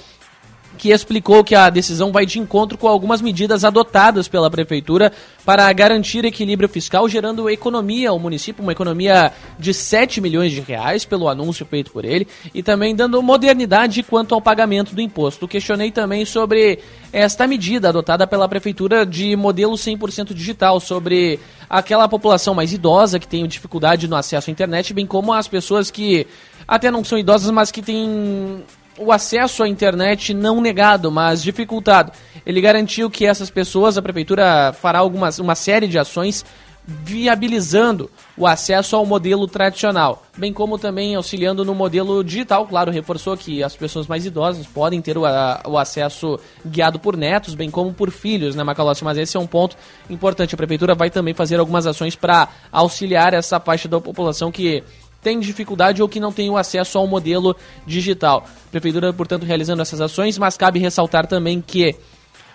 [0.77, 5.11] que explicou que a decisão vai de encontro com algumas medidas adotadas pela prefeitura
[5.45, 11.05] para garantir equilíbrio fiscal, gerando economia ao município, uma economia de 7 milhões de reais
[11.05, 15.47] pelo anúncio feito por ele, e também dando modernidade quanto ao pagamento do imposto.
[15.47, 16.79] Questionei também sobre
[17.11, 23.27] esta medida adotada pela prefeitura de modelo 100% digital, sobre aquela população mais idosa que
[23.27, 26.27] tem dificuldade no acesso à internet, bem como as pessoas que
[26.67, 28.63] até não são idosas, mas que têm
[28.97, 32.11] o acesso à internet não negado, mas dificultado.
[32.45, 36.43] Ele garantiu que essas pessoas, a prefeitura fará algumas, uma série de ações
[36.87, 42.65] viabilizando o acesso ao modelo tradicional, bem como também auxiliando no modelo digital.
[42.65, 47.17] Claro, reforçou que as pessoas mais idosas podem ter o, a, o acesso guiado por
[47.17, 49.03] netos, bem como por filhos, né, Macalossi?
[49.03, 49.75] Mas esse é um ponto
[50.09, 50.55] importante.
[50.55, 54.81] A prefeitura vai também fazer algumas ações para auxiliar essa faixa da população que
[55.27, 57.53] tem dificuldade ou que não tem o acesso ao modelo
[57.85, 58.47] digital.
[58.67, 61.93] A Prefeitura, portanto, realizando essas ações, mas cabe ressaltar também que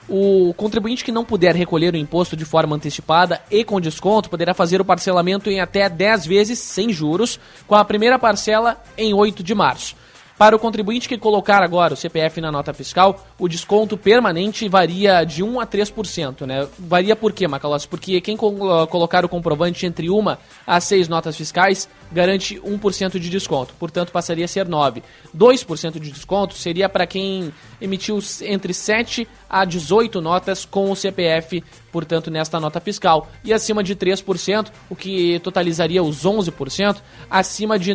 [0.08, 4.54] o contribuinte que não puder recolher o imposto de forma antecipada e com desconto poderá
[4.54, 9.42] fazer o parcelamento em até 10 vezes sem juros, com a primeira parcela em 8
[9.42, 9.94] de março.
[10.38, 15.24] Para o contribuinte que colocar agora o CPF na nota fiscal, o desconto permanente varia
[15.24, 16.66] de 1 a 3%, né?
[16.78, 17.86] Varia por quê, Macalossi?
[17.86, 23.74] Porque quem colocar o comprovante entre uma a seis notas fiscais garante 1% de desconto,
[23.78, 25.02] portanto passaria a ser 9.
[25.36, 31.62] 2% de desconto seria para quem emitiu entre 7 a 18 notas com o CPF,
[31.90, 33.28] portanto, nesta nota fiscal.
[33.44, 36.96] E acima de 3%, o que totalizaria os 11%,
[37.30, 37.94] acima de,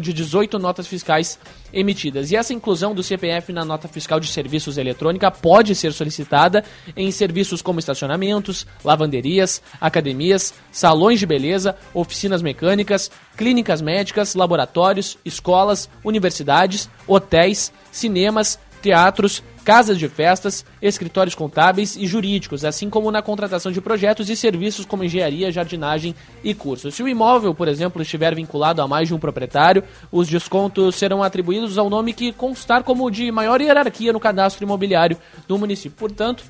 [0.00, 1.38] de 18 notas fiscais
[1.72, 2.30] emitidas.
[2.30, 6.64] E essa inclusão do CPF na nota fiscal de serviços eletrônica pode ser solicitada
[6.96, 15.88] em serviços como estacionamentos, lavanderias, academias, salões de beleza, oficinas mecânicas, clínicas médicas, laboratórios, escolas,
[16.04, 23.72] universidades, hotéis, cinemas, teatros, casas de festas, escritórios contábeis e jurídicos, assim como na contratação
[23.72, 26.14] de projetos e serviços como engenharia, jardinagem
[26.44, 26.94] e cursos.
[26.94, 29.82] Se o imóvel, por exemplo, estiver vinculado a mais de um proprietário,
[30.12, 35.16] os descontos serão atribuídos ao nome que constar como de maior hierarquia no cadastro imobiliário
[35.48, 35.98] do município.
[35.98, 36.44] Portanto,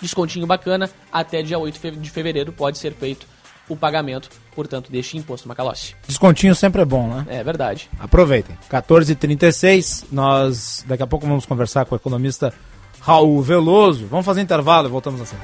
[0.00, 3.26] descontinho bacana, até dia 8 de fevereiro pode ser feito
[3.68, 5.94] o pagamento, portanto, deste imposto Macalossi.
[6.06, 7.26] Descontinho sempre é bom, né?
[7.28, 7.88] É verdade.
[7.98, 8.56] Aproveitem.
[8.70, 12.52] 14h36, nós daqui a pouco vamos conversar com o economista
[13.00, 14.06] Raul Veloso.
[14.06, 15.36] Vamos fazer intervalo e voltamos assim.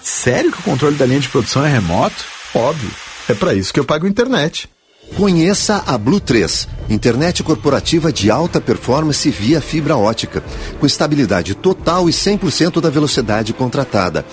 [0.00, 2.24] Sério que o controle da linha de produção é remoto?
[2.54, 2.90] Óbvio.
[3.28, 4.68] É para isso que eu pago internet.
[5.16, 10.42] Conheça a Blue 3, internet corporativa de alta performance via fibra ótica,
[10.80, 14.24] com estabilidade total e 100% da velocidade contratada.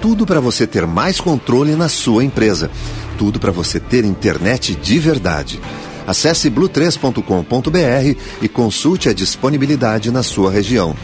[0.00, 2.68] Tudo para você ter mais controle na sua empresa.
[3.16, 5.60] Tudo para você ter internet de verdade.
[6.06, 10.96] Acesse blue3.com.br e consulte a disponibilidade na sua região.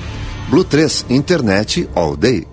[0.51, 2.50] Blue 3 Internet All Day.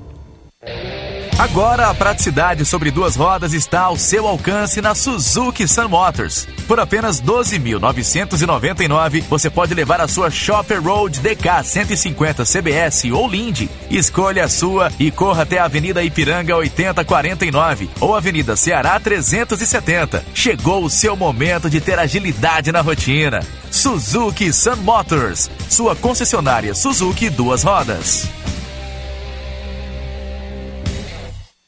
[1.37, 6.47] Agora a praticidade sobre duas rodas está ao seu alcance na Suzuki Sun Motors.
[6.67, 13.69] Por apenas 12.999, você pode levar a sua Shopper Road DK 150 CBS ou Lindy.
[13.87, 20.25] Escolha a sua e corra até a Avenida Ipiranga 8049 ou Avenida Ceará 370.
[20.33, 23.41] Chegou o seu momento de ter agilidade na rotina.
[23.69, 28.27] Suzuki Sun Motors, sua concessionária Suzuki duas rodas.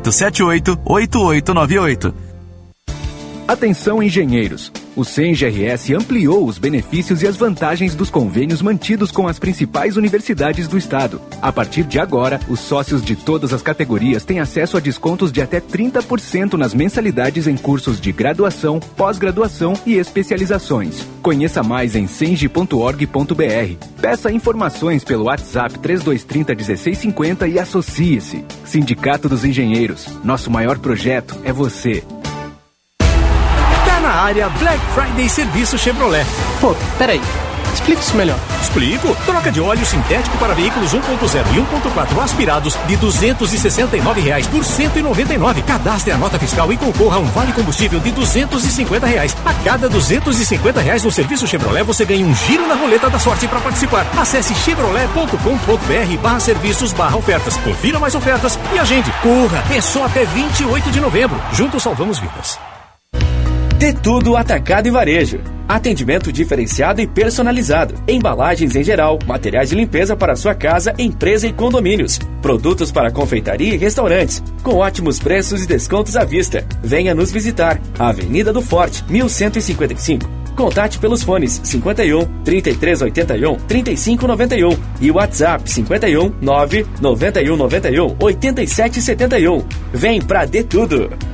[0.85, 2.15] 8898.
[3.47, 4.73] Atenção engenheiros!
[5.01, 10.69] O CENGRS ampliou os benefícios e as vantagens dos convênios mantidos com as principais universidades
[10.69, 11.23] do estado.
[11.41, 15.41] A partir de agora, os sócios de todas as categorias têm acesso a descontos de
[15.41, 21.03] até 30% nas mensalidades em cursos de graduação, pós-graduação e especializações.
[21.23, 23.87] Conheça mais em senge.org.br.
[24.03, 28.45] Peça informações pelo WhatsApp 3230 1650 e associe-se.
[28.67, 30.07] Sindicato dos Engenheiros.
[30.23, 32.05] Nosso maior projeto é você
[34.11, 36.27] na área Black Friday Serviço Chevrolet.
[36.61, 37.21] Pô, peraí.
[37.73, 38.37] Explica isso melhor.
[38.61, 39.15] Explico.
[39.25, 41.01] Troca de óleo sintético para veículos 1.0
[41.55, 45.63] e 1.4 aspirados de 269 reais por 199.
[45.63, 49.37] Cadastre a nota fiscal e concorra a um vale combustível de 250 reais.
[49.45, 53.47] A cada 250 reais no serviço Chevrolet você ganha um giro na roleta da sorte
[53.47, 54.05] para participar.
[54.19, 57.57] Acesse chevrolet.com.br barra serviços barra ofertas.
[57.59, 59.13] Confira mais ofertas e agende.
[59.23, 59.63] Corra!
[59.73, 61.41] É só até 28 de novembro.
[61.53, 62.59] Juntos salvamos vidas.
[63.81, 65.41] De tudo atacado e varejo.
[65.67, 67.95] Atendimento diferenciado e personalizado.
[68.07, 72.19] Embalagens em geral, materiais de limpeza para sua casa, empresa e condomínios.
[72.43, 76.63] Produtos para confeitaria e restaurantes, com ótimos preços e descontos à vista.
[76.83, 77.81] Venha nos visitar.
[77.99, 80.29] Avenida do Forte, 1155.
[80.55, 89.65] Contate pelos fones 51 3381 3591 e WhatsApp 51 9 91 91 8771.
[89.95, 91.30] Vem pra De Tudo!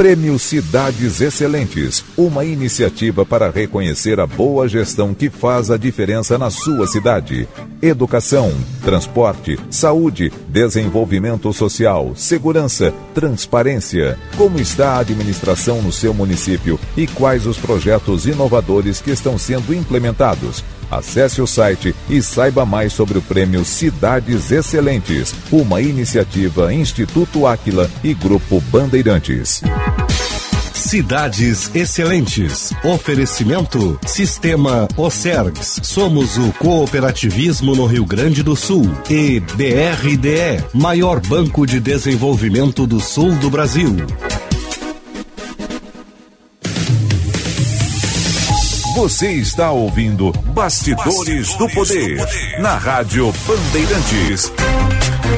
[0.00, 6.48] Prêmio Cidades Excelentes, uma iniciativa para reconhecer a boa gestão que faz a diferença na
[6.48, 7.46] sua cidade.
[7.82, 8.50] Educação,
[8.82, 14.18] transporte, saúde, desenvolvimento social, segurança, transparência.
[14.38, 19.74] Como está a administração no seu município e quais os projetos inovadores que estão sendo
[19.74, 20.64] implementados?
[20.90, 27.88] Acesse o site e saiba mais sobre o prêmio Cidades Excelentes, uma iniciativa Instituto Áquila
[28.02, 29.62] e Grupo Bandeirantes.
[30.80, 32.72] Cidades Excelentes.
[32.82, 35.78] Oferecimento Sistema Ocergs.
[35.82, 38.90] Somos o cooperativismo no Rio Grande do Sul.
[39.08, 43.94] E BRDE, maior banco de desenvolvimento do sul do Brasil.
[49.00, 52.18] Você está ouvindo Bastidores, do, Poder,
[52.60, 54.52] na Rádio Bandeirantes.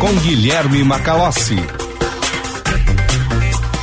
[0.01, 1.55] Com Guilherme Macalossi.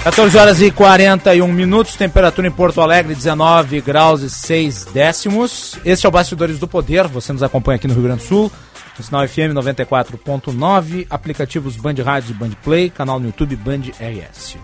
[0.03, 5.79] 14 horas e 41 minutos, temperatura em Porto Alegre 19 graus e 6 décimos.
[5.85, 8.51] Este é o Bastidores do Poder, você nos acompanha aqui no Rio Grande do Sul,
[8.97, 14.57] no sinal FM 94.9, aplicativos Band Rádio e Band Play, canal no YouTube Band RS.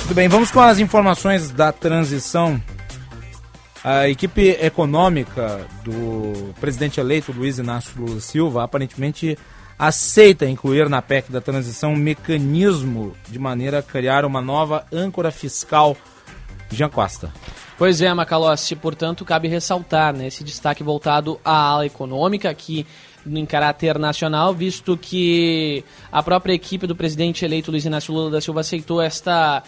[0.00, 2.60] Muito bem, vamos com as informações da transição.
[3.84, 9.36] A equipe econômica do presidente eleito Luiz Inácio Lula Silva aparentemente
[9.78, 15.30] aceita incluir na PEC da transição um mecanismo de maneira a criar uma nova âncora
[15.30, 15.94] fiscal.
[16.70, 17.30] Jean Costa.
[17.76, 22.86] Pois é, Macalossi, portanto, cabe ressaltar né, esse destaque voltado à ala econômica, que
[23.26, 28.40] em caráter nacional, visto que a própria equipe do presidente eleito Luiz Inácio Lula da
[28.40, 29.62] Silva aceitou esta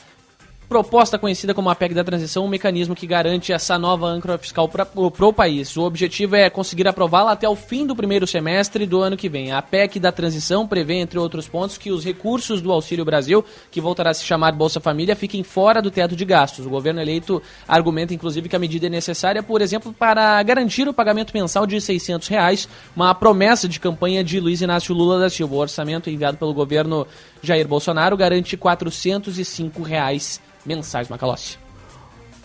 [0.68, 4.68] proposta conhecida como a PEC da transição, um mecanismo que garante essa nova âncora fiscal
[4.68, 5.76] para o país.
[5.76, 9.52] O objetivo é conseguir aprová-la até o fim do primeiro semestre do ano que vem.
[9.52, 13.80] A PEC da transição prevê, entre outros pontos, que os recursos do Auxílio Brasil, que
[13.80, 16.66] voltará a se chamar Bolsa Família, fiquem fora do teto de gastos.
[16.66, 20.94] O governo eleito argumenta, inclusive, que a medida é necessária, por exemplo, para garantir o
[20.94, 25.54] pagamento mensal de 600 reais, uma promessa de campanha de Luiz Inácio Lula da Silva.
[25.54, 27.06] O orçamento enviado pelo governo
[27.46, 31.58] Jair Bolsonaro garante 405 reais mensais, Macalossi.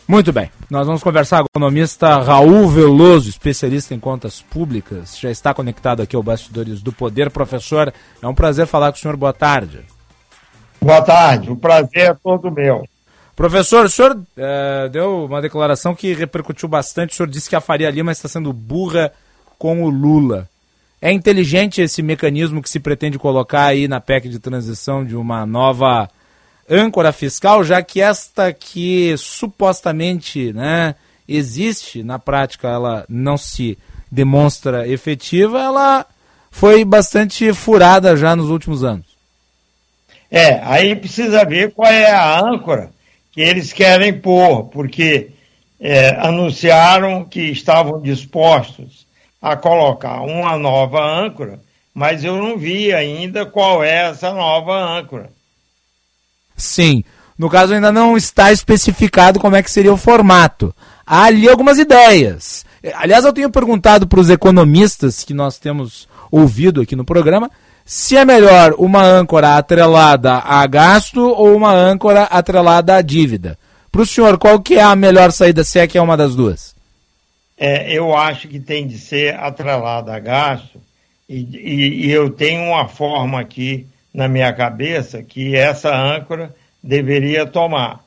[0.08, 5.32] Muito bem, nós vamos conversar com o economista Raul Veloso, especialista em contas públicas, já
[5.32, 7.30] está conectado aqui ao Bastidores do Poder.
[7.30, 9.86] Professor, é um prazer falar com o senhor, boa tarde.
[10.82, 12.84] Boa tarde, o prazer é todo meu.
[13.36, 17.62] Professor, o senhor é, deu uma declaração que repercutiu bastante, o senhor disse que a
[17.62, 19.14] Faria Lima está sendo burra
[19.58, 20.50] com o Lula.
[21.02, 25.46] É inteligente esse mecanismo que se pretende colocar aí na PEC de transição de uma
[25.48, 26.08] nova
[26.70, 30.94] âncora fiscal, já que esta que supostamente né,
[31.28, 33.78] existe, na prática ela não se
[34.12, 36.06] demonstra efetiva, ela
[36.52, 39.08] foi bastante furada já nos últimos anos.
[40.30, 42.92] É, aí precisa ver qual é a âncora
[43.32, 45.32] que eles querem pôr, porque
[45.80, 49.08] é, anunciaram que estavam dispostos
[49.42, 51.60] a colocar uma nova âncora,
[51.94, 55.30] mas eu não vi ainda qual é essa nova âncora.
[56.56, 57.04] Sim.
[57.38, 60.74] No caso, ainda não está especificado como é que seria o formato.
[61.06, 62.64] Há ali algumas ideias.
[62.94, 67.50] Aliás, eu tenho perguntado para os economistas que nós temos ouvido aqui no programa
[67.84, 73.58] se é melhor uma âncora atrelada a gasto ou uma âncora atrelada à dívida.
[73.92, 76.36] Para o senhor, qual que é a melhor saída, se é que é uma das
[76.36, 76.74] duas?
[77.64, 80.82] É, eu acho que tem de ser atrelada a gasto
[81.30, 87.46] e, e, e eu tenho uma forma aqui na minha cabeça que essa âncora deveria
[87.46, 88.04] tomar.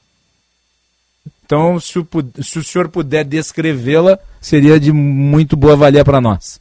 [1.47, 2.09] Então, se o,
[2.43, 6.61] se o senhor puder descrevê-la, seria de muito boa valia para nós.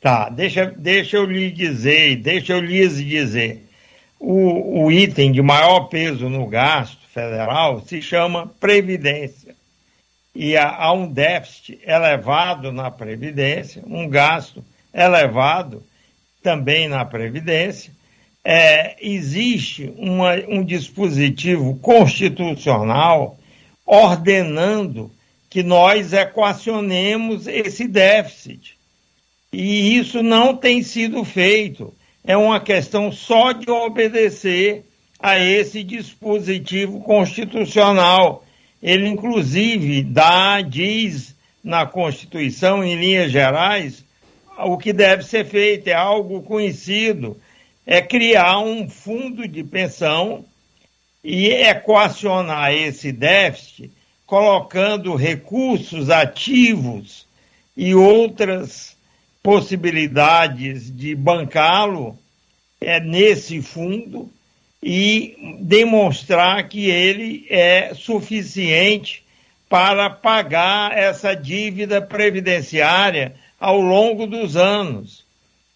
[0.00, 3.68] Tá, deixa, deixa eu lhe dizer, deixa eu lhes dizer.
[4.18, 9.54] O, o item de maior peso no gasto federal se chama Previdência.
[10.38, 14.62] E há, um déficit elevado na Previdência, um gasto
[14.92, 15.82] elevado
[16.42, 17.90] também na Previdência,
[18.44, 23.38] é, existe uma, um dispositivo constitucional
[23.86, 25.10] ordenando
[25.48, 28.76] que nós equacionemos esse déficit.
[29.50, 31.94] E isso não tem sido feito.
[32.22, 34.84] É uma questão só de obedecer
[35.18, 38.44] a esse dispositivo constitucional.
[38.82, 44.04] Ele, inclusive, dá, diz na Constituição, em linhas gerais,
[44.58, 45.88] o que deve ser feito.
[45.88, 47.36] É algo conhecido
[47.86, 50.44] é criar um fundo de pensão
[51.22, 53.92] e equacionar esse déficit
[54.26, 57.26] colocando recursos ativos
[57.76, 58.96] e outras
[59.40, 62.18] possibilidades de bancá-lo
[62.80, 64.28] é, nesse fundo
[64.88, 69.24] e demonstrar que ele é suficiente
[69.68, 75.24] para pagar essa dívida previdenciária ao longo dos anos.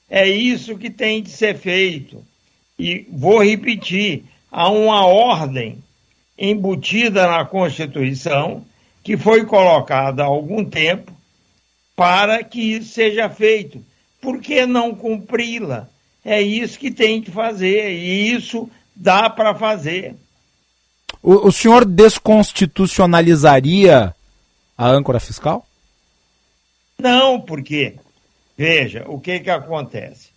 [0.08, 2.24] É isso que tem de ser feito.
[2.78, 5.82] E vou repetir: há uma ordem
[6.38, 8.64] embutida na Constituição
[9.02, 11.12] que foi colocada há algum tempo
[11.96, 13.84] para que isso seja feito.
[14.20, 15.88] Por que não cumpri-la?
[16.24, 18.70] É isso que tem que fazer e isso
[19.00, 20.14] dá para fazer.
[21.22, 24.14] O, o senhor desconstitucionalizaria
[24.76, 25.66] a âncora fiscal?
[26.98, 27.94] Não, porque,
[28.56, 30.28] veja, o que, que acontece?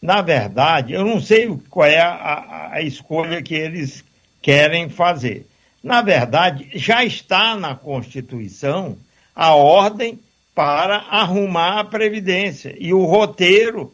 [0.00, 4.04] Na verdade, eu não sei qual é a, a escolha que eles
[4.40, 5.48] querem fazer.
[5.82, 8.96] Na verdade, já está na Constituição
[9.34, 10.20] a ordem
[10.54, 13.92] para arrumar a Previdência e o roteiro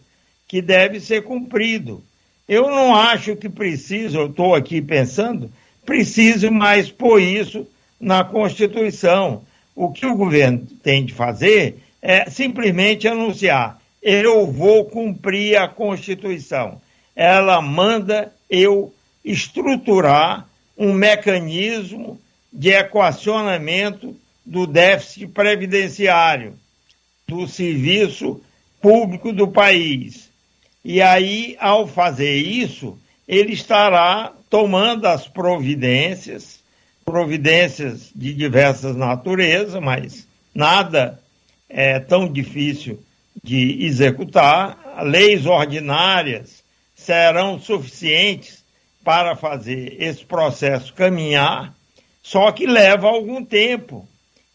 [0.48, 2.02] que deve ser cumprido.
[2.48, 5.50] Eu não acho que preciso, eu estou aqui pensando,
[5.84, 7.66] preciso mais pôr isso
[8.00, 9.42] na Constituição.
[9.74, 16.80] O que o governo tem de fazer é simplesmente anunciar: eu vou cumprir a Constituição.
[17.16, 18.94] Ela manda eu
[19.24, 22.20] estruturar um mecanismo
[22.52, 26.54] de equacionamento do déficit previdenciário
[27.26, 28.40] do serviço
[28.80, 30.25] público do país.
[30.88, 36.60] E aí, ao fazer isso, ele estará tomando as providências,
[37.04, 41.20] providências de diversas naturezas, mas nada
[41.68, 43.02] é tão difícil
[43.42, 45.02] de executar.
[45.02, 46.62] Leis ordinárias
[46.94, 48.62] serão suficientes
[49.02, 51.74] para fazer esse processo caminhar,
[52.22, 54.06] só que leva algum tempo.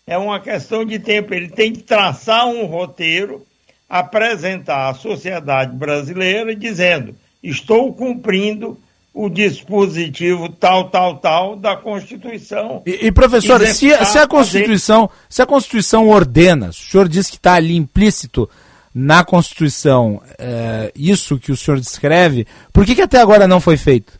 [0.07, 1.33] É uma questão de tempo.
[1.33, 3.45] Ele tem que traçar um roteiro,
[3.91, 7.13] apresentar à sociedade brasileira dizendo:
[7.43, 8.79] estou cumprindo
[9.13, 12.81] o dispositivo tal, tal, tal da Constituição.
[12.85, 15.21] E, e professor, se, se, a Constituição, fazer...
[15.27, 18.49] se a Constituição ordena, o senhor diz que está ali implícito
[18.95, 23.75] na Constituição é, isso que o senhor descreve, por que, que até agora não foi
[23.75, 24.17] feito?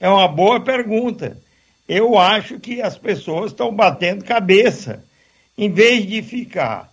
[0.00, 1.38] É uma boa pergunta.
[1.88, 5.04] Eu acho que as pessoas estão batendo cabeça.
[5.56, 6.92] Em vez de ficar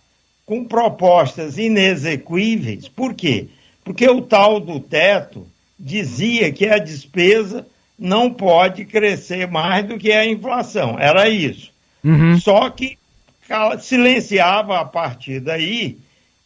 [0.52, 3.46] com propostas inexequíveis, por quê?
[3.82, 5.46] Porque o tal do teto
[5.80, 7.66] dizia que a despesa
[7.98, 10.98] não pode crescer mais do que a inflação.
[10.98, 11.72] Era isso.
[12.04, 12.38] Uhum.
[12.38, 12.98] Só que
[13.80, 15.96] silenciava a partir daí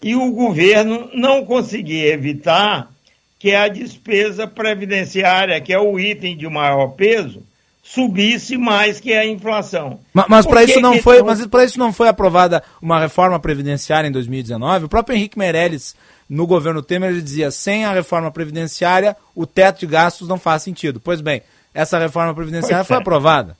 [0.00, 2.92] e o governo não conseguia evitar
[3.40, 7.42] que a despesa previdenciária, que é o item de maior peso,
[7.86, 10.00] subisse mais que a inflação.
[10.12, 14.08] Mas, mas para isso não foi, mas para isso não foi aprovada uma reforma previdenciária
[14.08, 14.86] em 2019.
[14.86, 15.94] O próprio Henrique Meirelles
[16.28, 20.62] no governo Temer ele dizia: sem a reforma previdenciária, o teto de gastos não faz
[20.62, 21.00] sentido.
[21.00, 23.00] Pois bem, essa reforma previdenciária pois foi é.
[23.00, 23.56] aprovada.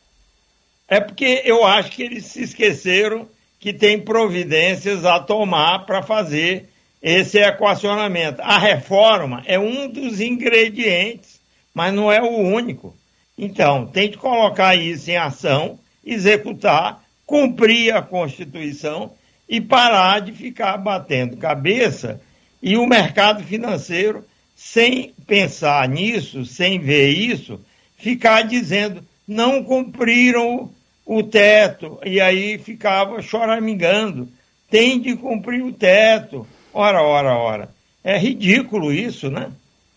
[0.89, 3.29] É porque eu acho que eles se esqueceram
[3.61, 6.69] que tem providências a tomar para fazer
[7.01, 8.43] esse equacionamento.
[8.43, 11.41] A reforma é um dos ingredientes,
[11.73, 12.95] mas não é o único.
[13.39, 19.13] Então, tem que colocar isso em ação, executar, cumprir a Constituição
[19.49, 22.21] e parar de ficar batendo cabeça
[22.63, 24.25] e o mercado financeiro,
[24.57, 27.61] sem pensar nisso, sem ver isso,
[27.97, 30.71] ficar dizendo não cumpriram
[31.05, 34.29] o teto, e aí ficava choramingando,
[34.71, 36.47] tem de cumprir o teto.
[36.73, 37.69] Ora, ora, ora.
[38.03, 39.53] É ridículo isso, né?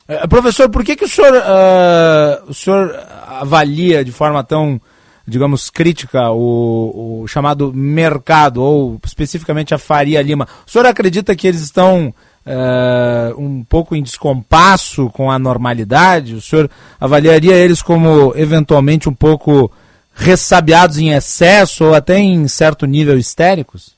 [0.10, 4.82] É, professor, por que, que o senhor, uh, o senhor avalia de forma tão,
[5.28, 10.48] digamos, crítica o, o, chamado mercado, ou especificamente a Faria Lima?
[10.66, 12.12] O senhor acredita que eles estão
[12.44, 16.34] uh, um pouco em descompasso com a normalidade?
[16.34, 19.72] O senhor avaliaria eles como eventualmente um pouco
[20.16, 23.96] ressabiados em excesso ou até em certo nível histéricos?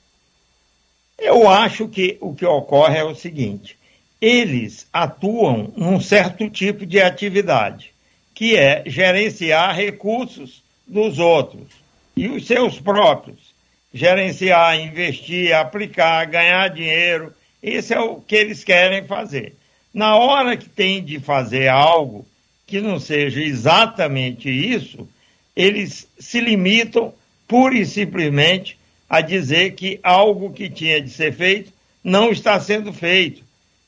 [1.17, 3.77] Eu acho que o que ocorre é o seguinte:
[4.21, 7.91] eles atuam num certo tipo de atividade,
[8.35, 11.67] que é gerenciar recursos dos outros
[12.15, 13.51] e os seus próprios.
[13.93, 19.55] Gerenciar, investir, aplicar, ganhar dinheiro, isso é o que eles querem fazer.
[19.93, 22.25] Na hora que tem de fazer algo
[22.65, 25.09] que não seja exatamente isso,
[25.55, 27.13] eles se limitam
[27.47, 28.77] pura e simplesmente
[29.09, 33.43] a dizer que algo que tinha de ser feito não está sendo feito.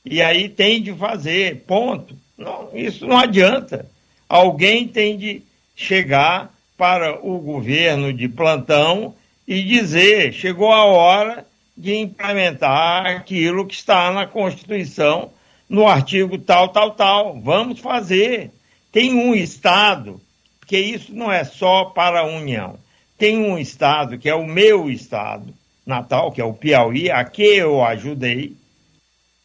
[0.05, 2.15] E aí tem de fazer, ponto.
[2.37, 3.89] Não, isso não adianta.
[4.27, 5.43] Alguém tem de
[5.75, 9.15] chegar para o governo de plantão
[9.47, 11.45] e dizer: chegou a hora
[11.75, 15.31] de implementar aquilo que está na Constituição,
[15.69, 17.39] no artigo tal, tal, tal.
[17.39, 18.51] Vamos fazer.
[18.91, 20.21] Tem um Estado,
[20.59, 22.77] porque isso não é só para a União.
[23.17, 25.53] Tem um Estado, que é o meu Estado
[25.85, 28.55] natal, que é o Piauí, a que eu ajudei,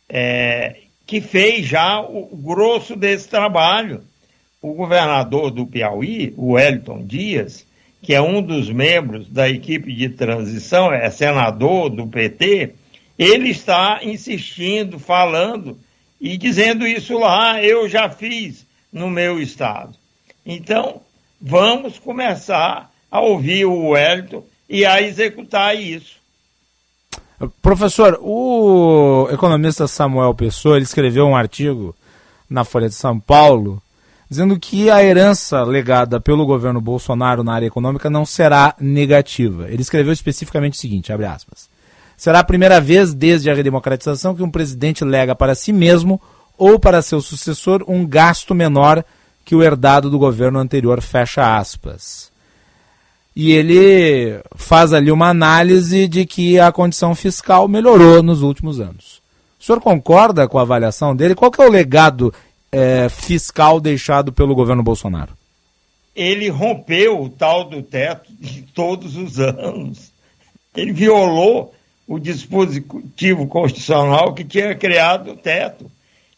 [0.08, 4.02] é, que fez já o grosso desse trabalho.
[4.60, 7.64] O governador do Piauí, o Wellington Dias,
[8.02, 12.74] que é um dos membros da equipe de transição, é senador do PT,
[13.18, 15.78] ele está insistindo, falando
[16.20, 19.94] e dizendo isso lá, eu já fiz no meu estado.
[20.44, 21.00] Então,
[21.40, 26.17] vamos começar a ouvir o Wellington e a executar isso.
[27.62, 31.94] Professor, o economista Samuel Pessoa escreveu um artigo
[32.50, 33.80] na Folha de São Paulo
[34.28, 39.70] dizendo que a herança legada pelo governo Bolsonaro na área econômica não será negativa.
[39.70, 41.70] Ele escreveu especificamente o seguinte, abre aspas,
[42.16, 46.20] será a primeira vez desde a redemocratização que um presidente lega para si mesmo
[46.58, 49.04] ou para seu sucessor um gasto menor
[49.44, 52.27] que o herdado do governo anterior, fecha aspas.
[53.40, 59.22] E ele faz ali uma análise de que a condição fiscal melhorou nos últimos anos.
[59.60, 61.36] O senhor concorda com a avaliação dele?
[61.36, 62.34] Qual que é o legado
[62.72, 65.34] é, fiscal deixado pelo governo Bolsonaro?
[66.16, 70.10] Ele rompeu o tal do teto de todos os anos.
[70.76, 71.72] Ele violou
[72.08, 75.88] o dispositivo constitucional que tinha criado o teto.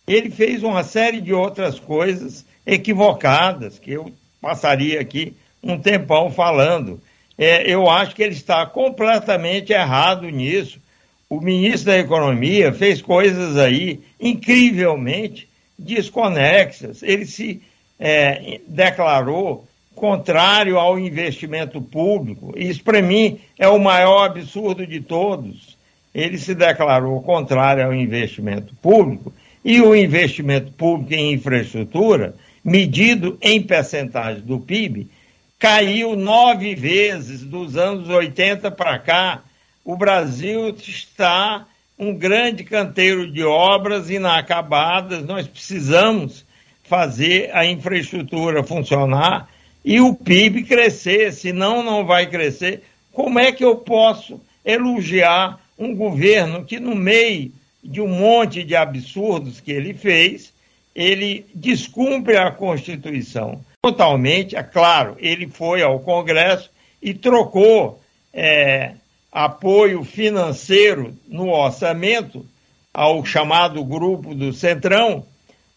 [0.06, 7.00] Ele fez uma série de outras coisas equivocadas, que eu passaria aqui um tempão falando.
[7.36, 10.78] É, eu acho que ele está completamente errado nisso.
[11.28, 15.48] O ministro da Economia fez coisas aí incrivelmente
[15.78, 17.02] desconexas.
[17.02, 17.62] Ele se
[17.98, 22.52] é, declarou contrário ao investimento público.
[22.56, 25.76] Isso, para mim, é o maior absurdo de todos.
[26.14, 29.32] Ele se declarou contrário ao investimento público
[29.64, 32.34] e o investimento público em infraestrutura,
[32.64, 35.06] medido em percentagem do PIB,
[35.60, 39.42] caiu nove vezes dos anos 80 para cá.
[39.84, 41.66] O Brasil está
[41.98, 45.22] um grande canteiro de obras inacabadas.
[45.22, 46.46] Nós precisamos
[46.82, 49.50] fazer a infraestrutura funcionar
[49.84, 52.82] e o PIB crescer, senão não vai crescer.
[53.12, 57.52] Como é que eu posso elogiar um governo que, no meio
[57.84, 60.54] de um monte de absurdos que ele fez,
[60.94, 64.56] ele descumpre a Constituição totalmente?
[64.56, 66.70] É claro, ele foi ao Congresso
[67.02, 68.00] e trocou
[68.32, 68.92] é,
[69.32, 72.44] apoio financeiro no orçamento
[72.92, 75.24] ao chamado grupo do Centrão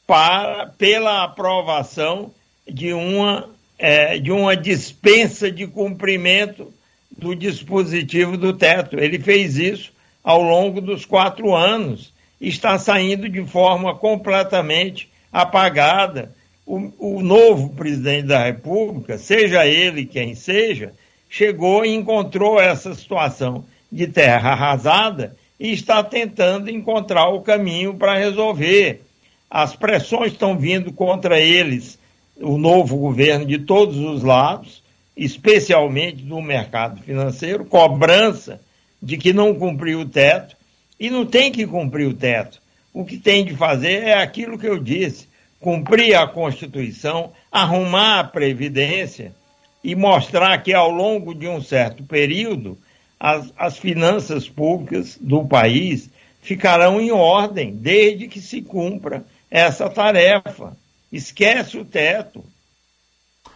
[0.06, 2.32] para, pela aprovação
[2.68, 3.50] de uma,
[3.80, 6.74] é, de uma dispensa de cumprimento
[7.18, 9.00] do dispositivo do teto.
[9.00, 9.94] Ele fez isso
[10.24, 12.12] ao longo dos quatro anos.
[12.42, 16.36] Está saindo de forma completamente apagada.
[16.66, 20.94] O, o novo presidente da República, seja ele quem seja,
[21.30, 28.18] chegou e encontrou essa situação de terra arrasada e está tentando encontrar o caminho para
[28.18, 29.02] resolver.
[29.50, 32.00] As pressões estão vindo contra eles,
[32.38, 34.82] o novo governo, de todos os lados,
[35.16, 38.60] especialmente do mercado financeiro, cobrança
[39.02, 40.56] de que não cumpriu o teto,
[41.00, 42.62] e não tem que cumprir o teto.
[42.94, 45.28] O que tem de fazer é aquilo que eu disse:
[45.64, 49.34] cumprir a Constituição, arrumar a Previdência
[49.82, 52.78] e mostrar que ao longo de um certo período
[53.18, 56.10] as, as finanças públicas do país
[56.42, 60.76] ficarão em ordem, desde que se cumpra essa tarefa.
[61.10, 62.44] Esquece o teto.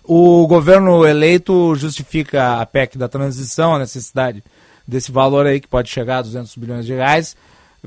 [0.02, 4.42] O governo eleito justifica a PEC da transição, a necessidade
[4.88, 7.36] desse valor aí que pode chegar a 200 bilhões de reais,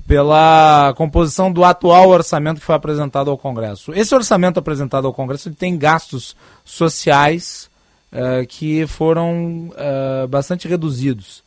[0.07, 3.93] pela composição do atual orçamento que foi apresentado ao Congresso.
[3.95, 7.71] Esse orçamento apresentado ao Congresso tem gastos sociais
[8.13, 11.43] uh, que foram uh, bastante reduzidos.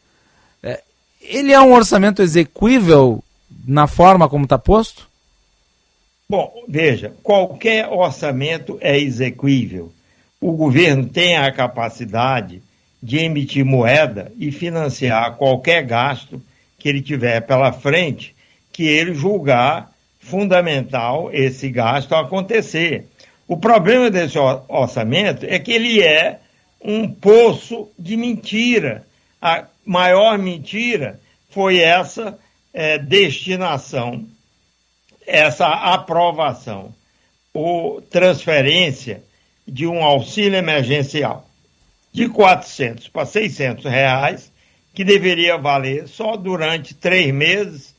[0.63, 0.77] Uh,
[1.21, 3.23] ele é um orçamento execuível
[3.65, 5.07] na forma como está posto?
[6.29, 9.91] Bom, veja, qualquer orçamento é execuível.
[10.41, 12.61] O governo tem a capacidade
[13.01, 16.41] de emitir moeda e financiar qualquer gasto
[16.79, 18.35] que ele tiver pela frente,
[18.73, 23.07] que ele julgar fundamental esse gasto acontecer.
[23.47, 26.39] O problema desse orçamento é que ele é
[26.81, 29.05] um poço de mentira.
[29.41, 31.19] A maior mentira
[31.49, 32.37] foi essa
[32.73, 34.25] é, destinação,
[35.25, 36.93] essa aprovação
[37.53, 39.23] ou transferência
[39.67, 41.47] de um auxílio emergencial
[42.11, 44.51] de 400 para 600 reais,
[44.93, 47.92] que deveria valer só durante três meses,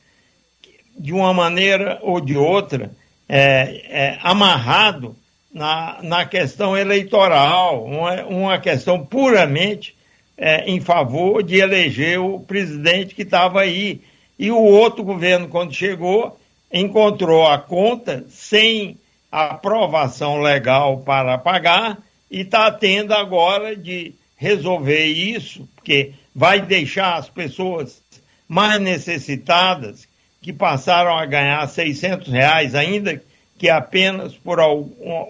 [0.97, 2.91] de uma maneira ou de outra,
[3.27, 5.15] é, é, amarrado
[5.53, 9.95] na, na questão eleitoral, uma, uma questão puramente
[10.37, 14.01] é, em favor de eleger o presidente que estava aí.
[14.37, 16.37] E o outro governo, quando chegou,
[16.71, 18.97] encontrou a conta sem
[19.31, 21.97] aprovação legal para pagar
[22.29, 28.01] e está tendo agora de resolver isso, porque vai deixar as pessoas
[28.47, 30.07] mais necessitadas,
[30.45, 33.19] que passaram a ganhar 600 reais, ainda
[33.57, 34.59] que apenas por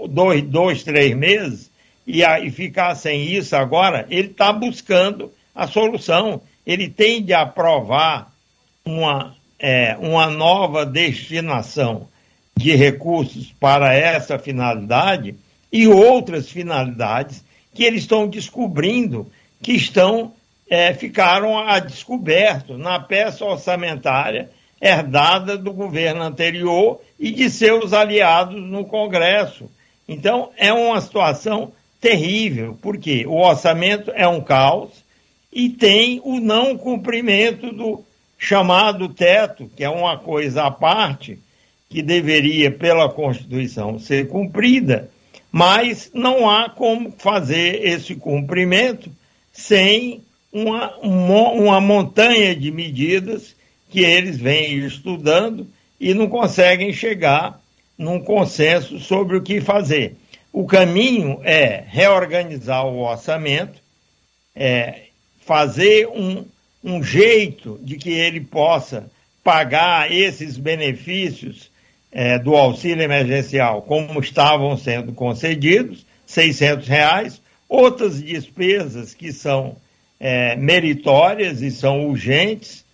[0.09, 1.72] dois, dois, três meses,
[2.05, 6.41] e, a, e ficar sem isso agora, ele está buscando a solução.
[6.68, 8.30] Ele tem de aprovar
[8.84, 12.09] uma, é, uma nova destinação
[12.53, 15.34] de recursos para essa finalidade
[15.72, 17.41] e outras finalidades
[17.74, 20.34] que eles estão descobrindo que estão
[20.70, 24.49] é, ficaram a descoberto na peça orçamentária
[24.82, 29.69] herdada do governo anterior e de seus aliados no Congresso.
[30.07, 35.03] Então, é uma situação terrível, porque o orçamento é um caos
[35.51, 38.03] e tem o não cumprimento do
[38.38, 41.39] chamado teto, que é uma coisa à parte,
[41.89, 45.09] que deveria, pela Constituição, ser cumprida,
[45.51, 49.09] mas não há como fazer esse cumprimento
[49.53, 50.21] sem
[50.51, 53.55] uma, uma montanha de medidas
[53.96, 55.66] que eles vêm estudando
[55.98, 57.62] e não conseguem chegar
[57.98, 60.18] num consenso sobre o que fazer.
[60.52, 63.82] O caminho é reorganizar o orçamento,
[64.54, 65.04] é
[65.46, 66.43] fazer um,
[66.84, 69.10] um jeito de que ele possa
[69.41, 71.72] pagar esses benefícios
[72.12, 79.78] é, do auxílio emergencial como estavam sendo concedidos, 600 reais, outras despesas que são
[80.20, 82.84] é, meritórias e são urgentes,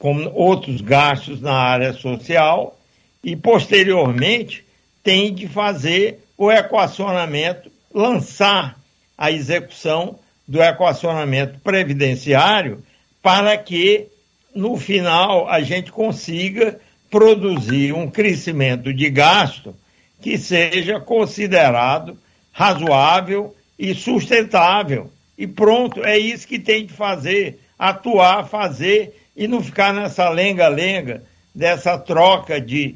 [0.00, 2.80] como outros gastos na área social,
[3.22, 4.64] e posteriormente
[5.04, 8.80] tem de fazer o equacionamento, lançar
[9.16, 12.82] a execução do equacionamento previdenciário
[13.22, 14.06] para que
[14.54, 16.80] no final a gente consiga
[17.10, 19.76] produzir um crescimento de gasto
[20.22, 22.16] que seja considerado
[22.52, 25.10] razoável e sustentável.
[25.36, 31.22] E pronto, é isso que tem de fazer, atuar, fazer e não ficar nessa lenga-lenga
[31.54, 32.94] dessa troca de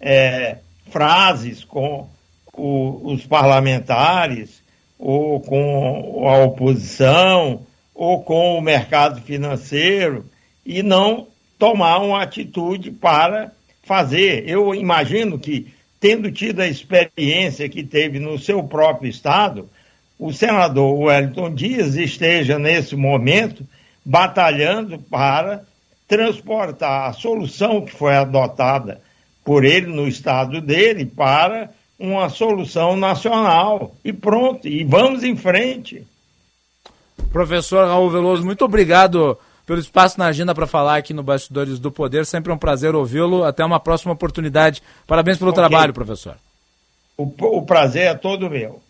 [0.00, 0.56] é,
[0.90, 2.08] frases com
[2.52, 4.60] o, os parlamentares,
[4.98, 7.64] ou com a oposição,
[7.94, 10.26] ou com o mercado financeiro,
[10.64, 13.52] e não tomar uma atitude para
[13.84, 14.42] fazer.
[14.48, 19.70] Eu imagino que, tendo tido a experiência que teve no seu próprio estado,
[20.18, 23.64] o senador Wellington Dias esteja, nesse momento,
[24.04, 25.64] batalhando para
[26.06, 29.00] transportar a solução que foi adotada
[29.44, 33.94] por ele no estado dele para uma solução nacional.
[34.04, 36.06] E pronto, e vamos em frente.
[37.32, 41.90] Professor Raul Veloso, muito obrigado pelo espaço na agenda para falar aqui no Bastidores do
[41.90, 42.24] Poder.
[42.24, 43.44] Sempre um prazer ouvi-lo.
[43.44, 44.82] Até uma próxima oportunidade.
[45.06, 45.62] Parabéns pelo okay.
[45.62, 46.36] trabalho, professor.
[47.16, 48.80] O, o prazer é todo meu.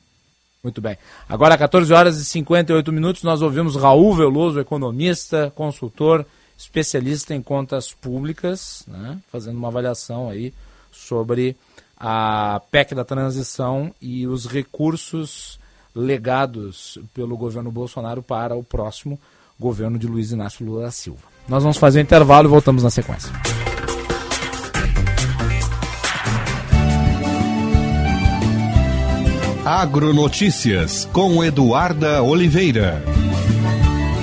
[0.62, 0.99] Muito bem.
[1.29, 7.92] Agora, 14 horas e 58 minutos, nós ouvimos Raul Veloso, economista, consultor, especialista em contas
[7.92, 10.52] públicas, né, fazendo uma avaliação aí
[10.90, 11.57] sobre
[11.98, 15.59] a PEC da transição e os recursos
[15.94, 19.18] legados pelo governo Bolsonaro para o próximo
[19.59, 21.22] governo de Luiz Inácio Lula da Silva.
[21.48, 23.32] Nós vamos fazer um intervalo e voltamos na sequência.
[29.64, 33.02] Agronotícias com Eduarda Oliveira.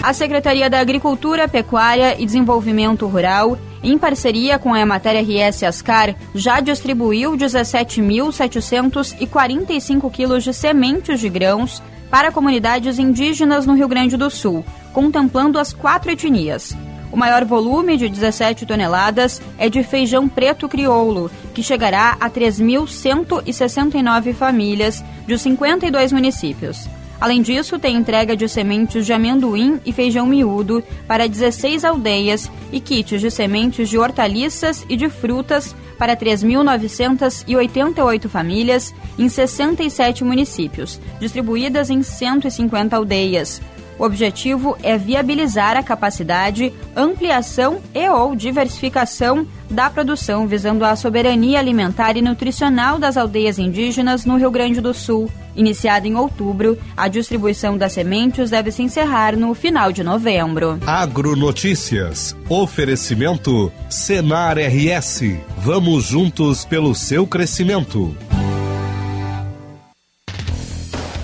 [0.04, 6.14] A Secretaria da Agricultura, Pecuária e Desenvolvimento Rural, em parceria com a Emater RS Ascar,
[6.36, 11.82] já distribuiu 17.745 quilos de sementes de grãos
[12.12, 16.76] para comunidades indígenas no Rio Grande do Sul, contemplando as quatro etnias.
[17.10, 24.34] O maior volume, de 17 toneladas, é de feijão preto crioulo, que chegará a 3.169
[24.34, 26.90] famílias de 52 municípios.
[27.24, 32.82] Além disso, tem entrega de sementes de amendoim e feijão miúdo para 16 aldeias e
[32.82, 41.90] kits de sementes de hortaliças e de frutas para 3.988 famílias em 67 municípios, distribuídas
[41.90, 43.62] em 150 aldeias.
[43.98, 51.60] O objetivo é viabilizar a capacidade, ampliação e ou diversificação da produção visando a soberania
[51.60, 55.30] alimentar e nutricional das aldeias indígenas no Rio Grande do Sul.
[55.56, 60.80] Iniciada em outubro, a distribuição das sementes deve se encerrar no final de novembro.
[60.86, 62.36] Agronotícias.
[62.50, 65.22] Oferecimento Senar RS.
[65.58, 68.16] Vamos juntos pelo seu crescimento.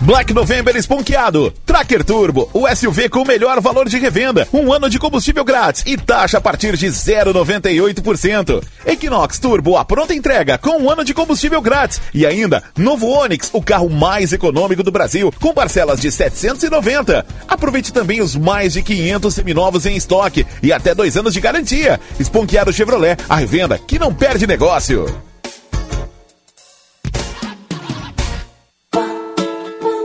[0.00, 1.52] Black November esponqueado.
[1.64, 5.82] Tracker Turbo, o SUV com o melhor valor de revenda, um ano de combustível grátis
[5.86, 8.62] e taxa a partir de 0,98%.
[8.84, 13.48] Equinox Turbo, a pronta entrega com um ano de combustível grátis e ainda novo Onix,
[13.52, 17.24] o carro mais econômico do Brasil, com parcelas de 790.
[17.48, 21.98] Aproveite também os mais de 500 seminovos em estoque e até dois anos de garantia.
[22.20, 25.06] Esponqueado Chevrolet, a revenda que não perde negócio.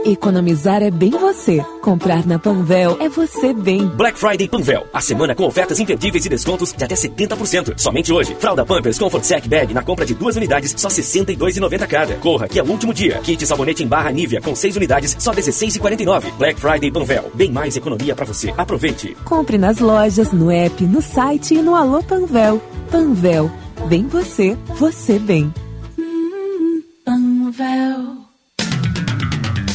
[0.04, 1.64] Economizar é bem você.
[1.80, 3.86] Comprar na Panvel é você bem.
[3.86, 4.84] Black Friday Panvel.
[4.92, 7.78] A semana com ofertas imperdíveis e descontos de até 70%.
[7.78, 8.36] Somente hoje.
[8.38, 12.14] Fralda Pampers Comfort Sec Bag na compra de duas unidades, só R$ 62,90 cada.
[12.16, 13.20] Corra, que é o último dia.
[13.22, 16.32] Kit sabonete em barra Nivea com seis unidades, só R$ 16,49.
[16.36, 17.30] Black Friday Panvel.
[17.34, 18.52] Bem mais economia para você.
[18.58, 19.16] Aproveite.
[19.24, 22.60] Compre nas lojas, no app, no site e no Alô Panvel.
[22.90, 23.50] Panvel.
[23.88, 25.52] Bem você, você bem.
[27.04, 28.21] Panvel.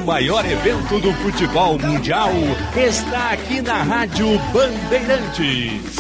[0.07, 2.31] maior evento do futebol mundial
[2.77, 5.97] está aqui na Rádio Bandeirantes.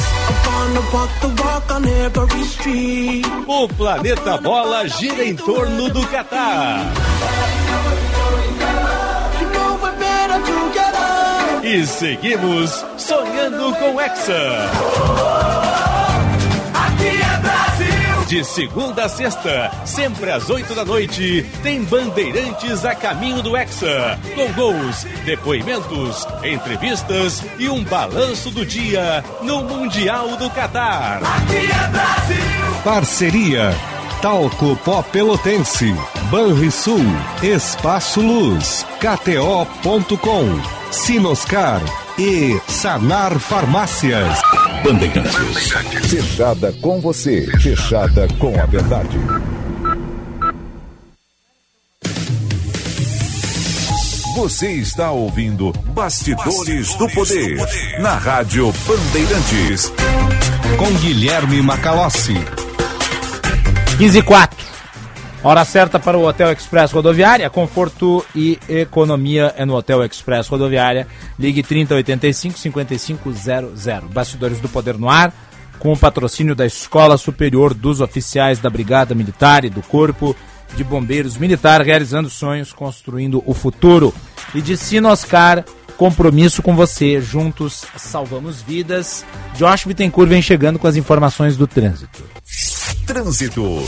[3.48, 6.86] O planeta bola gira em torno do Catar.
[11.64, 15.55] E seguimos sonhando com Hexa.
[18.27, 24.18] De segunda a sexta, sempre às oito da noite, tem Bandeirantes a caminho do Hexa.
[24.35, 31.20] Com gols, depoimentos, entrevistas e um balanço do dia no Mundial do Catar.
[31.22, 32.83] Aqui é Brasil!
[32.83, 33.70] Parceria.
[34.20, 35.95] Talco Pó Pelotense,
[36.31, 37.05] Banrisul,
[37.43, 40.61] Espaço Luz, KTO.com,
[40.91, 41.81] Sinoscar
[42.19, 44.41] e Sanar Farmácias.
[44.83, 45.71] Bandeirantes.
[46.09, 49.19] Fechada com você, fechada com a verdade.
[54.37, 57.57] Você está ouvindo Bastidores, do, Poder,
[58.01, 59.93] na Rádio Bandeirantes.
[60.79, 62.35] Com Guilherme Macalossi.
[63.99, 64.76] 15 e 4.
[65.47, 67.49] Hora certa para o Hotel Express Rodoviária.
[67.49, 71.07] Conforto e economia é no Hotel Express Rodoviária.
[71.38, 73.84] Ligue 3085 5500.
[74.12, 75.32] Bastidores do Poder no Ar.
[75.78, 80.34] Com o patrocínio da Escola Superior dos Oficiais da Brigada Militar e do Corpo
[80.74, 84.12] de Bombeiros Militar, realizando sonhos, construindo o futuro.
[84.53, 85.64] E de Sinoscar,
[85.97, 87.20] compromisso com você.
[87.20, 89.24] Juntos salvamos vidas.
[89.55, 92.24] Josh Bittencourt vem chegando com as informações do trânsito.
[93.07, 93.86] Trânsito.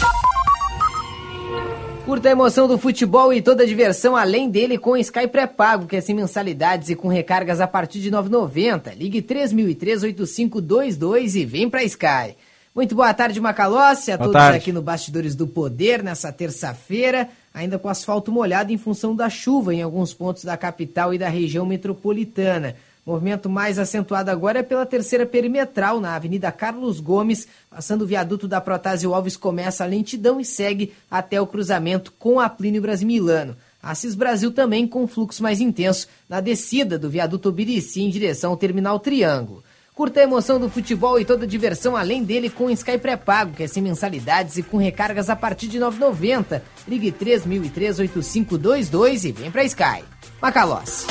[2.08, 5.94] Curta a emoção do futebol e toda a diversão além dele com Sky pré-pago, que
[5.94, 8.96] é sem mensalidades e com recargas a partir de R$ 9,90.
[8.96, 12.34] Ligue 3003-8522 e vem pra Sky.
[12.74, 14.56] Muito boa tarde, Macalossi, a Boa todos tarde.
[14.56, 19.74] aqui no Bastidores do Poder nessa terça-feira, ainda com asfalto molhado em função da chuva
[19.74, 22.74] em alguns pontos da capital e da região metropolitana.
[23.08, 28.46] Movimento mais acentuado agora é pela terceira perimetral, na Avenida Carlos Gomes, passando o viaduto
[28.46, 33.56] da Protásio Alves, começa a lentidão e segue até o cruzamento com a Plínio Brasimilano.
[33.82, 38.58] Assis Brasil também com fluxo mais intenso na descida do viaduto Obirici em direção ao
[38.58, 39.64] Terminal Triângulo.
[39.94, 43.54] Curta a emoção do futebol e toda a diversão além dele com o Sky pré-pago,
[43.54, 46.60] que é sem mensalidades e com recargas a partir de R$ 9,90.
[46.86, 50.04] Ligue 3003-8522 e vem pra Sky.
[50.42, 51.06] Macalossi.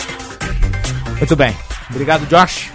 [1.17, 1.55] Muito bem.
[1.89, 2.71] Obrigado, Josh.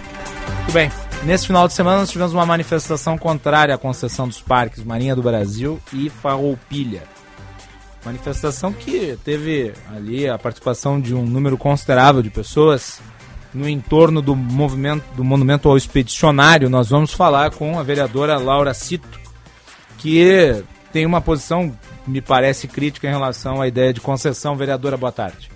[0.57, 0.91] Muito bem.
[1.23, 5.21] Nesse final de semana nós tivemos uma manifestação contrária à concessão dos parques Marinha do
[5.21, 7.03] Brasil e Farroupilha.
[8.05, 13.01] Manifestação que teve ali a participação de um número considerável de pessoas
[13.53, 18.73] no entorno do movimento do monumento ao expedicionário, nós vamos falar com a vereadora Laura
[18.73, 19.19] Cito,
[19.99, 24.55] que tem uma posição, me parece, crítica em relação à ideia de concessão.
[24.55, 25.49] Vereadora, boa tarde.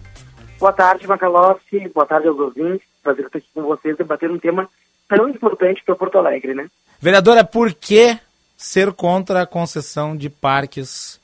[0.59, 1.89] Boa tarde, Macalossi.
[1.93, 2.86] Boa tarde aos ouvintes.
[3.07, 4.69] Prazer estar aqui com vocês debater um tema
[5.07, 6.69] tão importante para Porto Alegre, né?
[6.99, 8.19] Vereadora, por que
[8.57, 11.17] ser contra a concessão de parques,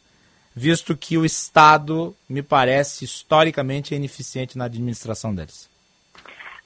[0.56, 5.70] visto que o Estado, me parece, historicamente é ineficiente na administração deles?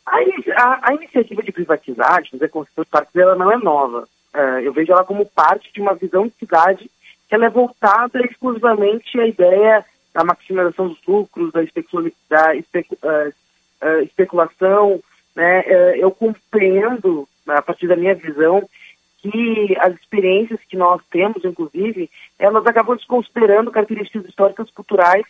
[0.06, 4.08] A, a, a, iniciativa de privatizar, de fazer construção de parques, ela não é nova.
[4.32, 6.92] É, eu vejo ela como parte de uma visão de cidade
[7.28, 12.96] que ela é voltada exclusivamente à ideia da maximização dos lucros, da, especula, da especu,
[13.02, 13.34] uh,
[13.84, 15.02] uh, especulação.
[15.38, 15.60] Né?
[15.60, 18.68] Uh, eu compreendo, a partir da minha visão,
[19.20, 22.10] que as experiências que nós temos, inclusive,
[22.40, 25.24] elas acabam desconsiderando características históricas, culturais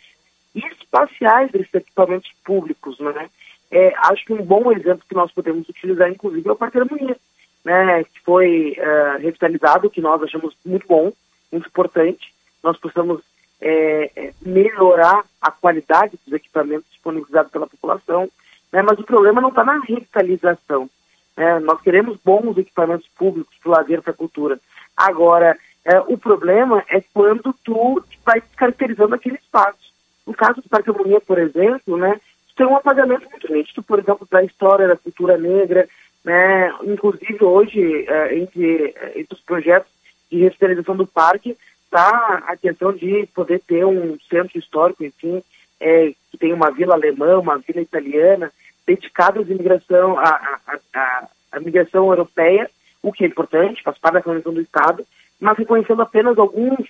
[0.54, 3.28] e espaciais desses equipamentos públicos, né?
[3.70, 7.16] É, acho que um bom exemplo que nós podemos utilizar, inclusive, é o Parque Harmonia,
[7.62, 11.12] né, que foi uh, revitalizado, que nós achamos muito bom,
[11.52, 12.32] muito importante.
[12.62, 13.20] Nós possamos
[13.60, 18.30] é, melhorar a qualidade dos equipamentos disponibilizados pela população,
[18.72, 20.88] né, mas o problema não está na revitalização.
[21.36, 24.58] Né, nós queremos bons equipamentos públicos para o lazer, para a cultura.
[24.96, 29.92] Agora, é, o problema é quando tu vai caracterizando aquele espaço.
[30.26, 32.20] No caso do Parque Harmonia, por exemplo, né,
[32.58, 35.88] tem um apagamento muito nítido, por exemplo, da história da cultura negra,
[36.24, 36.74] né?
[36.82, 39.90] Inclusive hoje, é, entre, é, entre os projetos
[40.30, 45.42] de revitalização do parque, está a questão de poder ter um centro histórico, enfim,
[45.80, 48.52] é, que tem uma vila alemã, uma vila italiana,
[48.86, 50.60] dedicadas à imigração, à,
[50.94, 52.70] à, à, migração europeia,
[53.02, 55.06] o que é importante, faz parte da convenção do Estado,
[55.38, 56.80] mas reconhecendo apenas alguns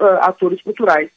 [0.00, 1.10] uh, atores culturais.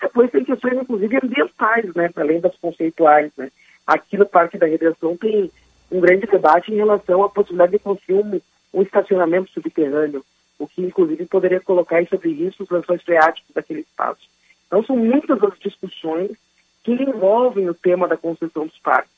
[0.00, 3.30] Depois tem questões, inclusive, ambientais, né, para além das conceituais.
[3.36, 3.50] Né.
[3.86, 5.50] Aqui no Parque da Redenção tem
[5.90, 8.40] um grande debate em relação à possibilidade de construir um,
[8.72, 10.24] um estacionamento subterrâneo,
[10.58, 14.28] o que, inclusive, poderia colocar sobre isso os lençóis freáticos daquele espaço.
[14.66, 16.30] Então, são muitas as discussões
[16.84, 19.10] que envolvem o tema da construção dos parques.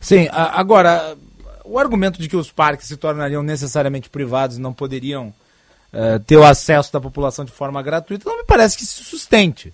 [0.00, 1.16] Sim, agora,
[1.64, 5.32] o argumento de que os parques se tornariam necessariamente privados e não poderiam
[5.92, 9.72] uh, ter o acesso da população de forma gratuita não me parece que se sustente.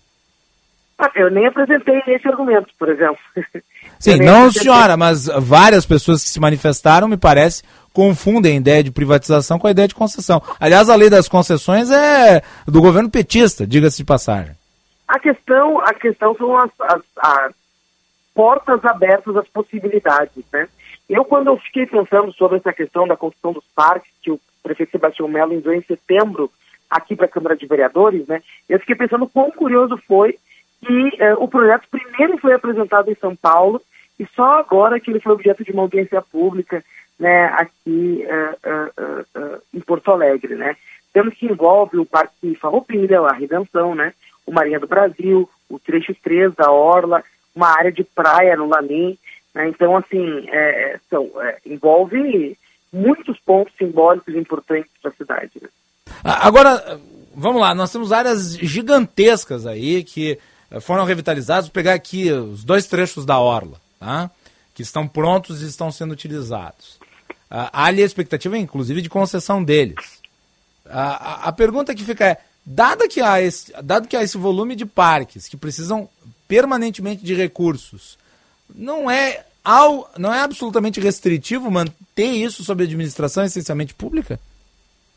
[0.98, 3.18] Ah, eu nem apresentei esse argumento, por exemplo.
[3.98, 4.62] Sim, não apresentei...
[4.62, 9.66] senhora, mas várias pessoas que se manifestaram, me parece, confundem a ideia de privatização com
[9.66, 10.42] a ideia de concessão.
[10.60, 14.59] Aliás, a lei das concessões é do governo petista, diga-se de passagem.
[15.10, 17.54] A questão, a questão são as, as, as
[18.32, 20.68] portas abertas às possibilidades, né?
[21.08, 24.92] Eu, quando eu fiquei pensando sobre essa questão da construção dos parques, que o prefeito
[24.92, 26.48] Sebastião Melo enviou em setembro
[26.88, 28.40] aqui para a Câmara de Vereadores, né?
[28.68, 30.38] Eu fiquei pensando quão curioso foi
[30.80, 33.82] que eh, o projeto primeiro foi apresentado em São Paulo
[34.18, 36.84] e só agora que ele foi objeto de uma audiência pública
[37.18, 40.76] né, aqui uh, uh, uh, em Porto Alegre, né?
[41.12, 44.14] Temos que envolve o Parque Farroupilha, a Redenção, né?
[44.50, 47.22] O Marinha do Brasil, o trecho 3 da Orla,
[47.54, 49.16] uma área de praia no Lalim,
[49.54, 49.68] né?
[49.68, 52.56] Então, assim, é, são, é, envolve
[52.92, 55.52] muitos pontos simbólicos importantes para a cidade.
[55.60, 55.68] Né?
[56.24, 57.00] Agora,
[57.34, 60.38] vamos lá, nós temos áreas gigantescas aí que
[60.80, 61.68] foram revitalizados.
[61.68, 64.30] Vou pegar aqui os dois trechos da Orla, tá?
[64.74, 66.98] que estão prontos e estão sendo utilizados.
[67.50, 70.20] Uh, há ali a expectativa, inclusive, de concessão deles.
[70.86, 72.38] Uh, a, a, pergunta que fica é,
[72.70, 76.08] dado que, há esse, dado que há esse volume de parques que precisam
[76.46, 78.18] permanentemente de recursos,
[78.74, 84.38] não é, ao, não é absolutamente restritivo manter isso sob administração essencialmente pública?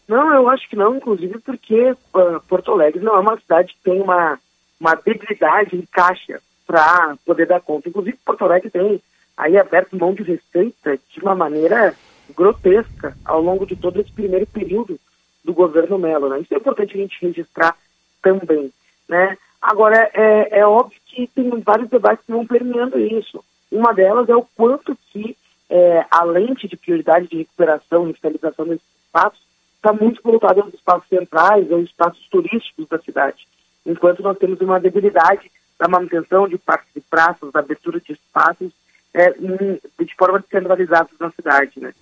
[0.07, 3.83] Não, eu acho que não, inclusive porque uh, Porto Alegre não é uma cidade que
[3.83, 4.39] tem uma
[4.79, 7.87] uma debilidade em caixa para poder dar conta.
[7.87, 9.01] Inclusive, Porto Alegre tem
[9.37, 11.95] aí aberto mão de receita de uma maneira
[12.35, 14.99] grotesca ao longo de todo esse primeiro período
[15.43, 16.29] do governo Melo.
[16.29, 16.39] Né?
[16.39, 17.75] Isso é importante a gente registrar
[18.21, 18.71] também.
[19.07, 19.37] Né?
[19.61, 23.43] Agora, é, é óbvio que tem vários debates que vão permeando isso.
[23.71, 25.35] Uma delas é o quanto que
[25.69, 29.41] é, a lente de prioridade de recuperação e revitalização desses espaços
[29.75, 33.45] está muito voltada aos espaços centrais, aos espaços turísticos da cidade
[33.85, 38.71] enquanto nós temos uma debilidade da manutenção de parques de praças, da abertura de espaços
[39.13, 41.93] é, de forma descentralizada na cidade, né?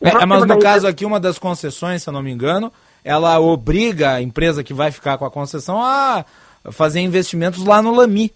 [0.00, 2.72] É, é mas no caso aqui, uma das concessões, se eu não me engano,
[3.06, 6.24] ela obriga a empresa que vai ficar com a concessão a
[6.72, 8.32] fazer investimentos lá no Lami,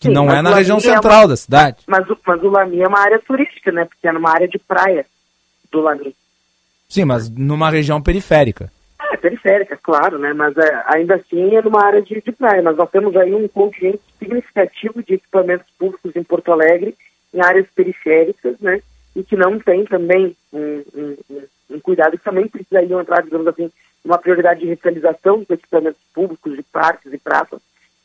[0.00, 1.28] que Sim, não é na região central é uma...
[1.28, 1.76] da cidade.
[1.86, 3.84] Mas, mas o Lami é uma área turística, né?
[3.84, 5.06] Porque é numa área de praia
[5.70, 6.12] do Lami.
[6.88, 8.70] Sim, mas numa região periférica.
[9.00, 10.32] É, periférica, claro, né?
[10.32, 12.62] Mas é, ainda assim é numa área de, de praia.
[12.62, 16.96] Mas nós temos aí um contingente significativo de equipamentos públicos em Porto Alegre,
[17.32, 18.82] em áreas periféricas, né?
[19.14, 21.42] E que não tem também um, um, um
[21.80, 23.70] cuidado que também precisariam entrar, digamos assim,
[24.04, 27.60] numa prioridade de revitalização dos equipamentos públicos, de parques e praças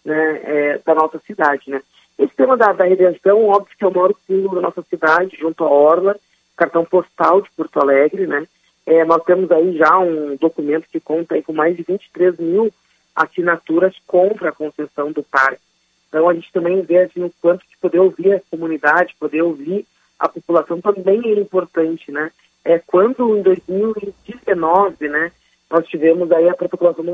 [0.05, 1.81] né, é, da nossa cidade, né?
[2.17, 5.63] Esse tema da, da redenção, óbvio que é o maior símbolo da nossa cidade, junto
[5.63, 6.15] à Orla,
[6.55, 8.47] cartão postal de Porto Alegre, né?
[8.85, 12.73] É, nós temos aí já um documento que conta aí com mais de 23 mil
[13.15, 15.61] assinaturas contra a concessão do parque.
[16.07, 19.85] Então a gente também vê assim, o quanto de poder ouvir a comunidade, poder ouvir
[20.17, 22.31] a população também é importante, né?
[22.67, 25.31] É quando em 2019, né,
[25.71, 27.05] nós tivemos aí a protocolação,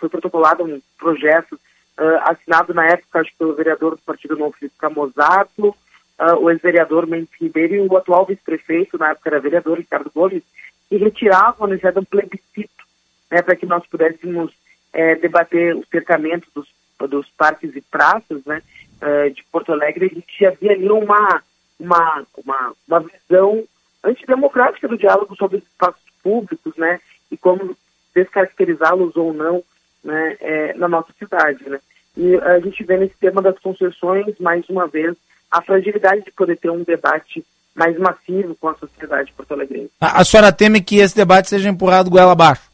[0.00, 4.56] foi protocolado um projeto uh, assinado na época, acho que pelo vereador do Partido Novo,
[4.58, 9.78] Felipe Camozato, uh, o ex-vereador Mendes Ribeiro e o atual vice-prefeito, na época era vereador,
[9.78, 10.42] Ricardo Gomes,
[10.88, 12.84] que retiravam a necessidade de um plebiscito,
[13.30, 14.52] né, para que nós pudéssemos
[14.92, 16.66] é, debater o cercamento dos,
[17.08, 18.60] dos parques e praças né,
[19.00, 20.06] uh, de Porto Alegre.
[20.06, 21.40] A gente havia ali uma,
[21.78, 23.64] uma, uma, uma visão
[24.02, 27.00] antidemocrática do diálogo sobre os espaços públicos, né,
[27.30, 27.76] e como
[28.14, 29.62] descaracterizá-los ou não
[30.02, 31.68] né, é, na nossa cidade.
[31.68, 31.78] Né.
[32.16, 35.14] E a gente vê nesse tema das concessões, mais uma vez,
[35.50, 37.44] a fragilidade de poder ter um debate
[37.74, 39.90] mais massivo com a sociedade porto-alegrense.
[40.00, 42.70] A, a senhora teme que esse debate seja empurrado goela abaixo?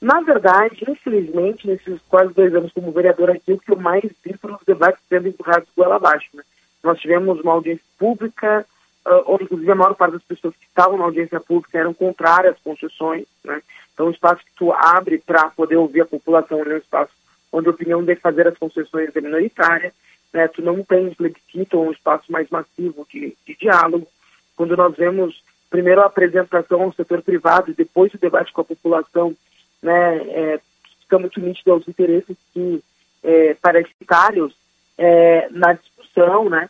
[0.00, 4.36] Na verdade, infelizmente, nesses quase dois anos como vereador aqui, o que eu mais vi
[4.40, 6.28] foram os debates sendo empurrados goela abaixo.
[6.34, 6.42] Né?
[6.82, 8.64] Nós tivemos uma audiência pública,
[9.26, 12.62] onde inclusive a maior parte das pessoas que estavam na audiência pública eram contrárias às
[12.62, 13.26] concessões.
[13.44, 13.62] Né?
[13.94, 17.12] Então, o espaço que tu abre para poder ouvir a população é um espaço
[17.52, 19.92] onde a opinião de fazer as concessões é minoritária
[20.32, 24.06] né, tu não tem um plebiscito ou um espaço mais massivo de, de diálogo.
[24.56, 28.64] Quando nós vemos primeiro a apresentação ao setor privado e depois o debate com a
[28.64, 29.34] população,
[29.82, 30.60] né, é,
[31.02, 32.82] fica muito nítido aos interesses que
[33.22, 34.54] é, parasitários
[34.96, 36.68] é, na discussão, né?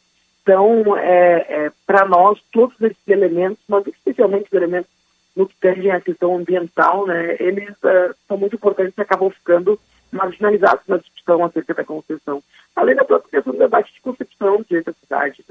[0.49, 4.91] Então, é, é, para nós, todos esses elementos, mas especialmente os elementos
[5.37, 9.79] no que tangem a questão ambiental, né, eles uh, são muito importantes e acabam ficando
[10.11, 12.43] marginalizados na discussão acerca da concessão
[12.75, 15.45] além da própria questão do debate de concepção direito da cidade.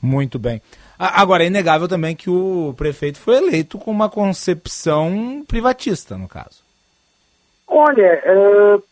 [0.00, 0.62] Muito bem.
[0.96, 6.62] Agora, é inegável também que o prefeito foi eleito com uma concepção privatista, no caso.
[7.66, 8.82] Olha, uh,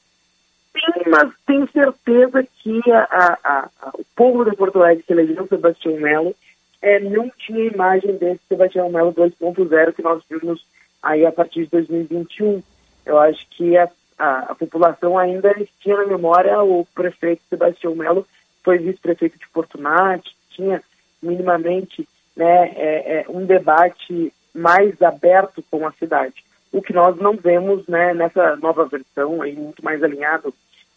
[0.80, 5.46] sim, mas tenho certeza que a, a, a, o povo de Porto Alegre que elegeu
[5.46, 6.34] Sebastião Melo
[6.82, 10.64] é, não tinha imagem desse Sebastião Melo 2.0 que nós vimos
[11.02, 12.62] aí a partir de 2021.
[13.04, 13.88] Eu acho que a
[14.18, 18.26] a, a população ainda tinha na memória o prefeito Sebastião Melo,
[18.64, 20.82] foi vice-prefeito de Fortunati, tinha
[21.22, 26.44] minimamente né, é, é, um debate mais aberto com a cidade.
[26.72, 30.52] O que nós não vemos né, nessa nova versão, aí, muito mais alinhado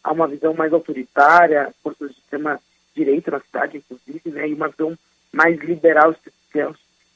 [0.10, 2.60] a uma visão mais autoritária, forças do sistema
[2.96, 4.98] direito na cidade, inclusive, né, e uma visão
[5.32, 6.16] mais liberal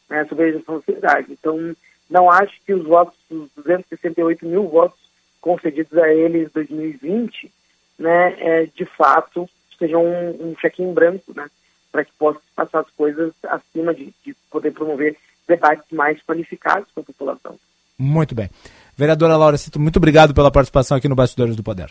[0.08, 1.32] né, sobre a gestão da cidade.
[1.32, 1.76] Então,
[2.08, 5.00] não acho que os votos, os 268 mil votos
[5.42, 7.52] concedidos a eles em 2020,
[7.98, 9.50] né, é, de fato,
[9.80, 11.50] sejam um, um cheque em branco, né,
[11.92, 15.18] para que possa passar as coisas acima de, de poder promover
[15.48, 17.58] debates mais qualificados com a população.
[17.98, 18.52] Muito bem.
[18.96, 21.90] Vereadora Laura Cito, muito obrigado pela participação aqui no Bastidores do Poder.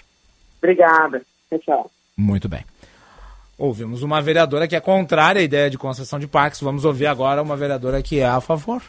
[0.62, 1.22] Obrigada.
[1.64, 1.90] Tchau.
[2.16, 2.64] Muito bem.
[3.59, 6.60] Ouvimos uma vereadora que é contrária à ideia de concessão de parques.
[6.60, 8.82] Vamos ouvir agora uma vereadora que é a favor.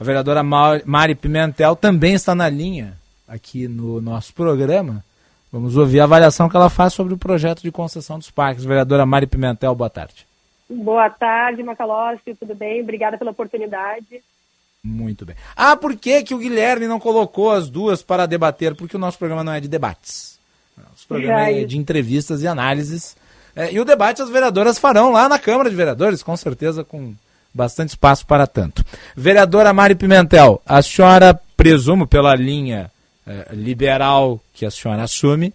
[0.00, 2.94] A vereadora Mari Pimentel também está na linha
[3.28, 5.04] aqui no nosso programa.
[5.52, 8.64] Vamos ouvir a avaliação que ela faz sobre o projeto de concessão dos parques.
[8.64, 10.26] Vereadora Mari Pimentel, boa tarde.
[10.68, 12.82] Boa tarde, Macalossi, tudo bem?
[12.82, 14.22] Obrigada pela oportunidade.
[14.82, 15.36] Muito bem.
[15.54, 18.74] Ah, por que, que o Guilherme não colocou as duas para debater?
[18.74, 20.40] Porque o nosso programa não é de debates.
[20.76, 23.16] Nosso programa é de entrevistas e análises.
[23.54, 27.14] É, e o debate as vereadoras farão lá na Câmara de Vereadores, com certeza com
[27.52, 28.84] bastante espaço para tanto.
[29.14, 32.90] Vereadora Mari Pimentel, a senhora, presumo pela linha
[33.26, 35.52] é, liberal que a senhora assume,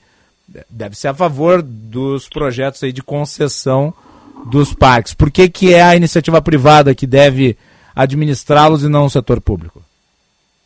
[0.69, 3.93] deve ser a favor dos projetos aí de concessão
[4.45, 5.13] dos parques.
[5.13, 7.57] Por que, que é a iniciativa privada que deve
[7.95, 9.83] administrá-los e não o setor público?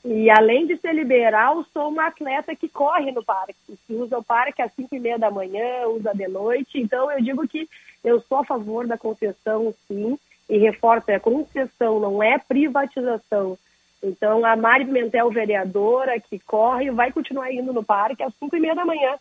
[0.04, 4.24] E além de ser liberal, sou uma atleta que corre no parque, que usa o
[4.24, 6.80] parque às 5 e meia da manhã, usa de noite.
[6.80, 7.70] Então eu digo que
[8.04, 10.18] eu sou a favor da concessão, sim.
[10.50, 13.58] e reforço, é concessão, não é privatização.
[14.04, 18.60] Então, a Mari Pimentel, vereadora, que corre, vai continuar indo no parque às 5 e
[18.60, 19.16] meia da manhã,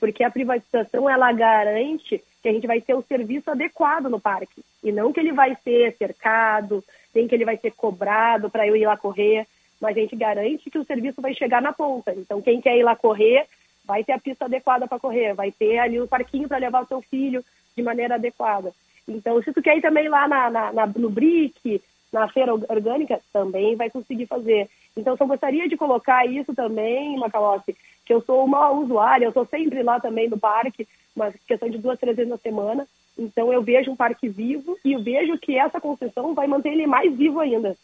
[0.00, 4.64] porque a privatização, ela garante que a gente vai ter o serviço adequado no parque,
[4.82, 6.82] e não que ele vai ser cercado,
[7.14, 9.46] nem que ele vai ser cobrado para eu ir lá correr,
[9.80, 12.12] mas a gente garante que o serviço vai chegar na ponta.
[12.14, 13.46] Então, quem quer ir lá correr,
[13.84, 16.86] vai ter a pista adequada para correr, vai ter ali o parquinho para levar o
[16.86, 17.44] seu filho
[17.76, 18.72] de maneira adequada.
[19.08, 21.80] Então, se tu quer ir também lá na, na, na, no BRIC,
[22.12, 24.68] na feira orgânica, também vai conseguir fazer.
[24.96, 29.46] Então, só gostaria de colocar isso também, Macalossi, que eu sou uma usuária, eu estou
[29.46, 32.86] sempre lá também no parque, uma questão de duas, três vezes na semana.
[33.18, 36.86] Então, eu vejo um parque vivo e eu vejo que essa concessão vai manter ele
[36.86, 37.76] mais vivo ainda.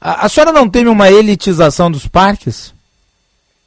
[0.00, 2.74] A, a senhora não teme uma elitização dos parques?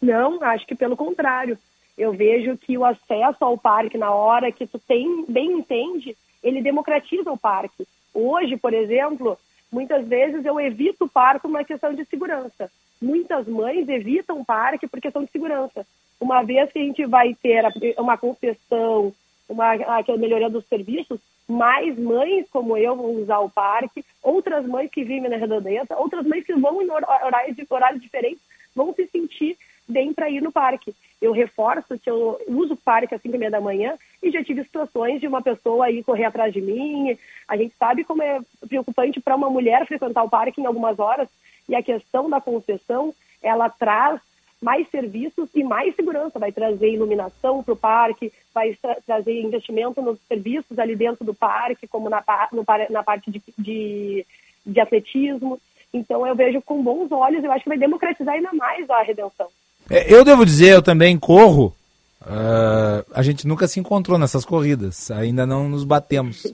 [0.02, 1.58] Não, acho que pelo contrário.
[1.98, 6.62] Eu vejo que o acesso ao parque, na hora que tu tem, bem entende, ele
[6.62, 7.86] democratiza o parque.
[8.14, 9.38] Hoje, por exemplo,
[9.70, 12.72] muitas vezes eu evito o parque por uma questão de segurança.
[13.02, 15.86] Muitas mães evitam o parque por questão de segurança.
[16.20, 17.66] Uma vez que a gente vai ter
[17.98, 19.14] uma concessão,
[19.50, 24.90] uma aquela melhoria dos serviços, mais mães como eu vão usar o parque, outras mães
[24.92, 28.42] que vivem na redondeza, outras mães que vão em horários, horários diferentes
[28.76, 29.58] vão se sentir
[29.88, 30.94] bem para ir no parque.
[31.20, 34.44] Eu reforço que eu uso o parque às 5 e meia da manhã e já
[34.44, 37.18] tive situações de uma pessoa aí correr atrás de mim.
[37.48, 41.28] A gente sabe como é preocupante para uma mulher frequentar o parque em algumas horas
[41.68, 44.22] e a questão da concessão, ela traz
[44.62, 50.02] mais serviços e mais segurança, vai trazer iluminação para o parque, vai tra trazer investimento
[50.02, 54.26] nos serviços ali dentro do parque, como na, no, na parte de, de,
[54.66, 55.60] de atletismo.
[55.94, 59.48] Então eu vejo com bons olhos, eu acho que vai democratizar ainda mais a redenção.
[59.90, 61.74] É, eu devo dizer, eu também corro.
[62.22, 66.46] Uh, a gente nunca se encontrou nessas corridas, ainda não nos batemos.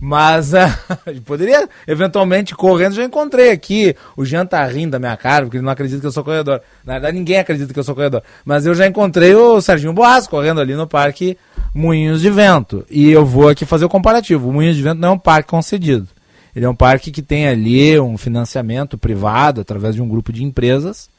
[0.00, 3.96] Mas uh, poderia, eventualmente, correndo, já encontrei aqui.
[4.16, 6.60] O Jean tá rindo da minha cara, porque ele não acredita que eu sou corredor.
[6.84, 8.22] Na verdade, ninguém acredita que eu sou corredor.
[8.44, 11.36] Mas eu já encontrei o Serginho Boas correndo ali no Parque
[11.74, 12.86] Moinhos de Vento.
[12.88, 14.48] E eu vou aqui fazer o comparativo.
[14.48, 16.06] O Moinhos de Vento não é um parque concedido.
[16.54, 20.44] Ele é um parque que tem ali um financiamento privado através de um grupo de
[20.44, 21.10] empresas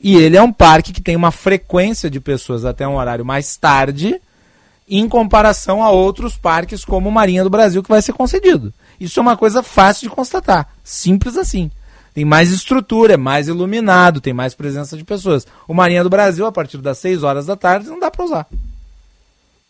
[0.00, 3.56] e ele é um parque que tem uma frequência de pessoas até um horário mais
[3.56, 4.20] tarde,
[4.88, 8.72] em comparação a outros parques como o Marinha do Brasil, que vai ser concedido.
[8.98, 10.68] Isso é uma coisa fácil de constatar.
[10.82, 11.70] Simples assim.
[12.12, 15.46] Tem mais estrutura, é mais iluminado, tem mais presença de pessoas.
[15.68, 18.46] O Marinha do Brasil, a partir das 6 horas da tarde, não dá para usar.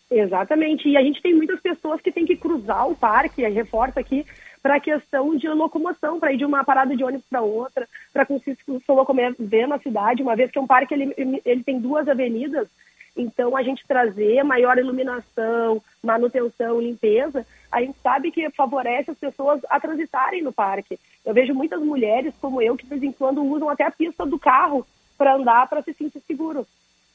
[0.09, 0.89] Exatamente.
[0.89, 4.25] E a gente tem muitas pessoas que têm que cruzar o parque, reforça aqui,
[4.61, 8.25] para a questão de locomoção, para ir de uma parada de ônibus para outra, para
[8.25, 12.07] conseguir se locomover na cidade, uma vez que é um parque ele, ele tem duas
[12.07, 12.67] avenidas,
[13.15, 19.61] então a gente trazer maior iluminação, manutenção, limpeza, a gente sabe que favorece as pessoas
[19.69, 20.99] a transitarem no parque.
[21.25, 24.25] Eu vejo muitas mulheres como eu que de vez em quando usam até a pista
[24.25, 24.85] do carro
[25.17, 26.65] para andar para se sentir seguro.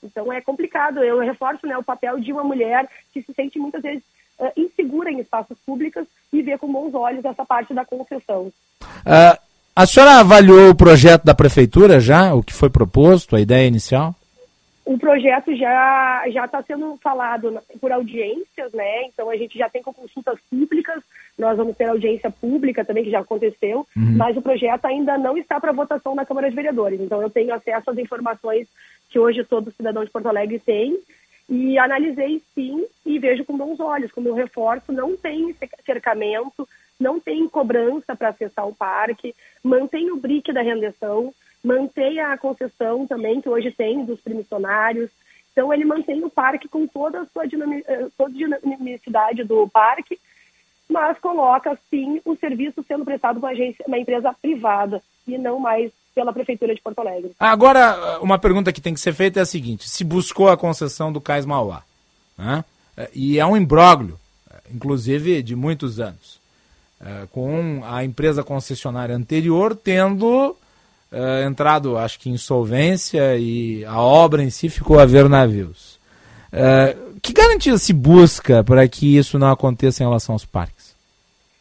[0.03, 1.03] Então é complicado.
[1.03, 4.05] Eu reforço né, o papel de uma mulher que se sente muitas vezes
[4.39, 8.53] uh, insegura em espaços públicos e vê com bons olhos essa parte da concessão.
[8.83, 13.67] Uh, a senhora avaliou o projeto da prefeitura já, o que foi proposto, a ideia
[13.67, 14.15] inicial?
[14.87, 19.05] O projeto já já está sendo falado por audiências, né?
[19.07, 21.03] Então a gente já tem consultas públicas,
[21.37, 24.17] nós vamos ter audiência pública também que já aconteceu, uhum.
[24.17, 27.01] mas o projeto ainda não está para votação na Câmara de Vereadores.
[27.01, 28.69] Então eu tenho acesso às informações
[29.11, 30.97] que hoje todo cidadão de Porto Alegre tem
[31.49, 35.55] e analisei sim e vejo com bons olhos, como eu reforço, não tem
[35.85, 36.69] cercamento,
[36.99, 41.33] não tem cobrança para acessar o parque, mantém o BRIC da rendição,
[41.63, 45.11] mantém a concessão também, que hoje tem dos permissionários.
[45.53, 47.49] Então, ele mantém o parque com toda a sua eh,
[48.29, 50.19] dinamicidade do parque,
[50.89, 53.51] mas coloca, sim, o serviço sendo prestado por
[53.87, 57.33] uma, empresa privada e não mais pela Prefeitura de Porto Alegre.
[57.39, 61.13] Agora, uma pergunta que tem que ser feita é a seguinte: se buscou a concessão
[61.13, 61.83] do Cais Mauá,
[62.39, 62.65] né?
[63.15, 64.19] e é um imbróglio,
[64.73, 66.41] inclusive de muitos anos,
[67.01, 70.57] é, com a empresa concessionária anterior tendo
[71.13, 75.97] é, entrado, acho que, em insolvência e a obra em si ficou a ver navios.
[76.53, 80.76] É, que garantia se busca para que isso não aconteça em relação aos parques?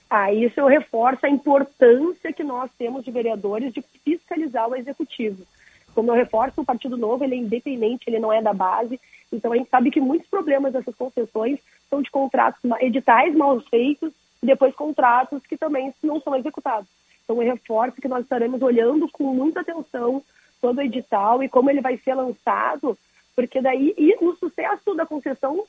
[0.09, 5.45] Ah, isso eu reforço a importância que nós temos de vereadores de fiscalizar o executivo.
[5.93, 8.99] Como eu reforço, o Partido Novo ele é independente, ele não é da base,
[9.31, 11.59] então a gente sabe que muitos problemas dessas concessões
[11.89, 14.13] são de contratos, editais mal feitos
[14.43, 16.87] e depois contratos que também não são executados.
[17.23, 20.21] Então eu reforço que nós estaremos olhando com muita atenção
[20.61, 22.97] todo o edital e como ele vai ser lançado,
[23.35, 25.63] porque daí e o sucesso da concessão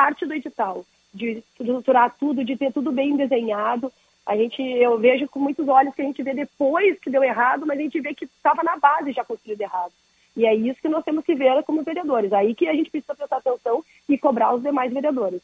[0.00, 0.82] parte do edital
[1.12, 3.92] de estruturar tudo, de ter tudo bem desenhado,
[4.26, 7.66] A gente, eu vejo com muitos olhos que a gente vê depois que deu errado,
[7.66, 9.92] mas a gente vê que estava na base já construído errado.
[10.36, 12.32] E é isso que nós temos que ver como vereadores.
[12.32, 15.40] Aí que a gente precisa prestar atenção e cobrar os demais vereadores.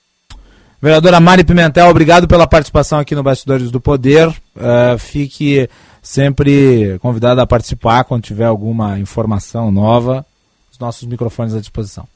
[0.80, 4.28] Vereadora Mari Pimentel, obrigado pela participação aqui no Bastidores do Poder.
[4.28, 5.68] Uh, fique
[6.00, 10.24] sempre convidada a participar quando tiver alguma informação nova.
[10.70, 12.06] Os nossos microfones à disposição.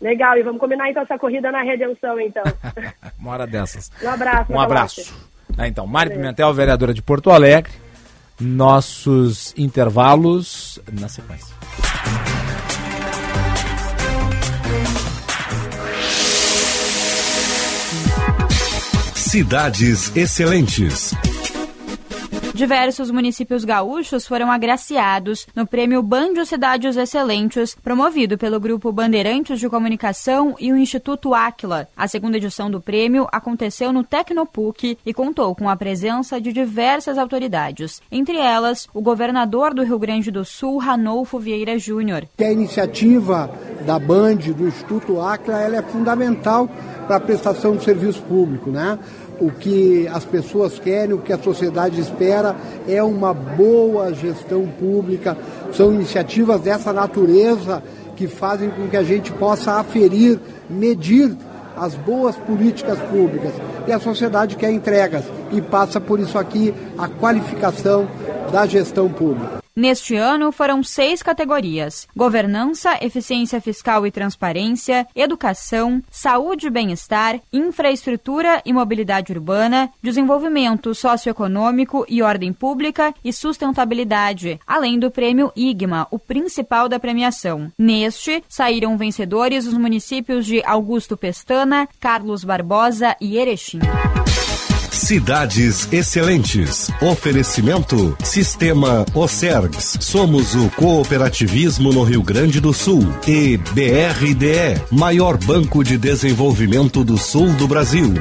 [0.00, 2.42] Legal, e vamos combinar então essa corrida na redenção, então.
[3.18, 3.90] Uma hora dessas.
[4.02, 4.52] Um abraço.
[4.52, 5.14] Um abraço.
[5.56, 7.72] É, então, Mari Pimentel, vereadora de Porto Alegre.
[8.40, 11.54] Nossos intervalos na sequência.
[19.14, 21.12] Cidades Excelentes.
[22.54, 29.68] Diversos municípios gaúchos foram agraciados no prêmio Bandio Cidades Excelentes, promovido pelo Grupo Bandeirantes de
[29.68, 31.88] Comunicação e o Instituto Áquila.
[31.96, 37.18] A segunda edição do prêmio aconteceu no Tecnopuc e contou com a presença de diversas
[37.18, 42.28] autoridades, entre elas o governador do Rio Grande do Sul, Ranolfo Vieira Júnior.
[42.38, 43.50] A iniciativa
[43.84, 46.70] da Band, do Instituto Áquila, ela é fundamental
[47.08, 48.98] para a prestação de serviço público, né?
[49.40, 52.54] O que as pessoas querem, o que a sociedade espera
[52.88, 55.36] é uma boa gestão pública.
[55.72, 57.82] São iniciativas dessa natureza
[58.16, 60.38] que fazem com que a gente possa aferir,
[60.70, 61.36] medir
[61.76, 63.52] as boas políticas públicas.
[63.86, 68.08] E a sociedade quer entregas e passa por isso aqui a qualificação
[68.52, 69.63] da gestão pública.
[69.76, 78.62] Neste ano foram seis categorias: governança, eficiência fiscal e transparência, educação, saúde e bem-estar, infraestrutura
[78.64, 86.20] e mobilidade urbana, desenvolvimento socioeconômico e ordem pública e sustentabilidade, além do prêmio IGMA, o
[86.20, 87.72] principal da premiação.
[87.76, 93.80] Neste, saíram vencedores os municípios de Augusto Pestana, Carlos Barbosa e Erechim.
[94.94, 96.88] Cidades Excelentes.
[97.02, 99.98] Oferecimento Sistema Ocergs.
[100.00, 103.02] Somos o cooperativismo no Rio Grande do Sul.
[103.26, 108.14] E BRDE, maior banco de desenvolvimento do sul do Brasil.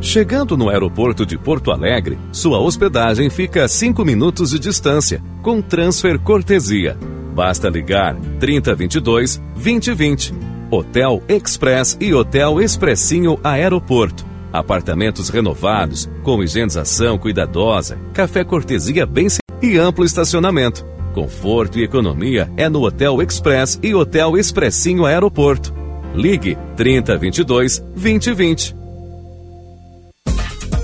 [0.00, 5.62] Chegando no aeroporto de Porto Alegre, sua hospedagem fica a 5 minutos de distância, com
[5.62, 6.98] transfer cortesia.
[7.32, 14.26] Basta ligar 3022 2020 Hotel Express e Hotel Expressinho Aeroporto.
[14.52, 19.28] Apartamentos renovados, com higienização cuidadosa, café cortesia bem
[19.62, 20.84] e amplo estacionamento.
[21.14, 25.72] Conforto e economia é no Hotel Express e Hotel Expressinho Aeroporto.
[26.14, 28.85] Ligue 3022 2020.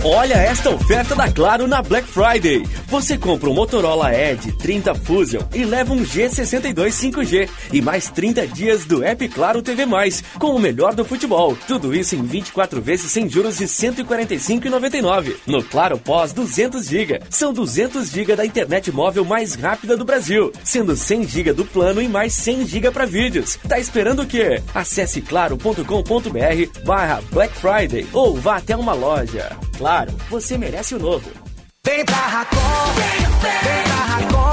[0.05, 2.67] Olha esta oferta da Claro na Black Friday.
[2.89, 8.49] Você compra um Motorola Edge 30 Fusion e leva um G62 5G e mais 30
[8.49, 9.87] dias do App Claro TV+,
[10.41, 11.57] com o melhor do futebol.
[11.69, 15.37] Tudo isso em 24 vezes sem juros de 145,99.
[15.47, 17.21] No Claro Pós 200 GB.
[17.31, 22.03] São 200 GB da internet móvel mais rápida do Brasil, sendo 100 GB do plano
[22.03, 23.57] e mais 100 GB para vídeos.
[23.69, 24.61] Tá esperando o quê?
[24.75, 29.57] Acesse claro.com.br barra Black Friday ou vá até uma loja.
[29.79, 31.31] Claro Claro, você merece o novo.
[31.85, 32.57] Vem pra Racon,
[32.97, 34.53] vem, vem pra Racon.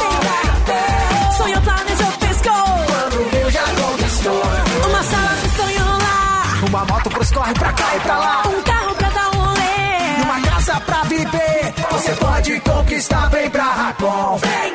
[1.38, 2.52] Sonho planejou, pescou.
[2.52, 4.44] Quando viu, já conquistou.
[4.86, 6.44] Uma sala de sonho lá.
[6.68, 8.44] Uma moto pros corre pra cá e pra lá.
[8.48, 10.24] Um carro pra dar um rolê.
[10.26, 11.74] Uma casa pra viver.
[11.90, 14.38] Você pode conquistar, vem pra Racon.
[14.40, 14.74] Vem,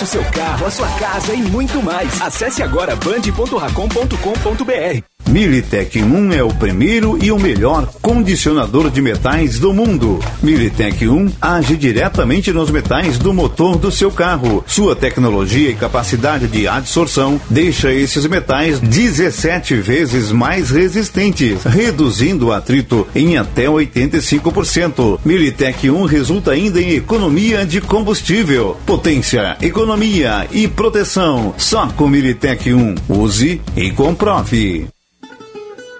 [0.00, 2.22] Conquiste o seu carro, a sua casa e muito mais.
[2.22, 5.19] Acesse agora band.racom.com.br.
[5.30, 10.18] Militec 1 é o primeiro e o melhor condicionador de metais do mundo.
[10.42, 14.64] Militec 1 age diretamente nos metais do motor do seu carro.
[14.66, 22.52] Sua tecnologia e capacidade de adsorção deixa esses metais 17 vezes mais resistentes, reduzindo o
[22.52, 25.20] atrito em até 85%.
[25.24, 31.54] Militec 1 resulta ainda em economia de combustível, potência, economia e proteção.
[31.56, 32.96] Só com Militec 1.
[33.08, 34.88] Use e comprove.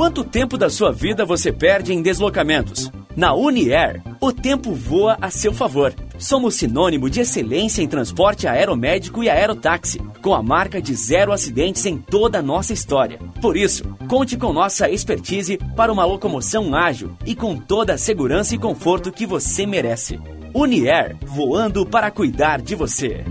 [0.00, 2.90] Quanto tempo da sua vida você perde em deslocamentos?
[3.14, 5.92] Na Uniair, o tempo voa a seu favor.
[6.18, 11.84] Somos sinônimo de excelência em transporte aeromédico e aerotáxi, com a marca de zero acidentes
[11.84, 13.18] em toda a nossa história.
[13.42, 18.54] Por isso, conte com nossa expertise para uma locomoção ágil e com toda a segurança
[18.54, 20.18] e conforto que você merece.
[20.54, 23.22] Unier, voando para cuidar de você.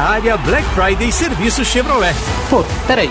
[0.00, 2.14] Área Black Friday Serviço Chevrolet.
[2.48, 3.10] Pô, peraí.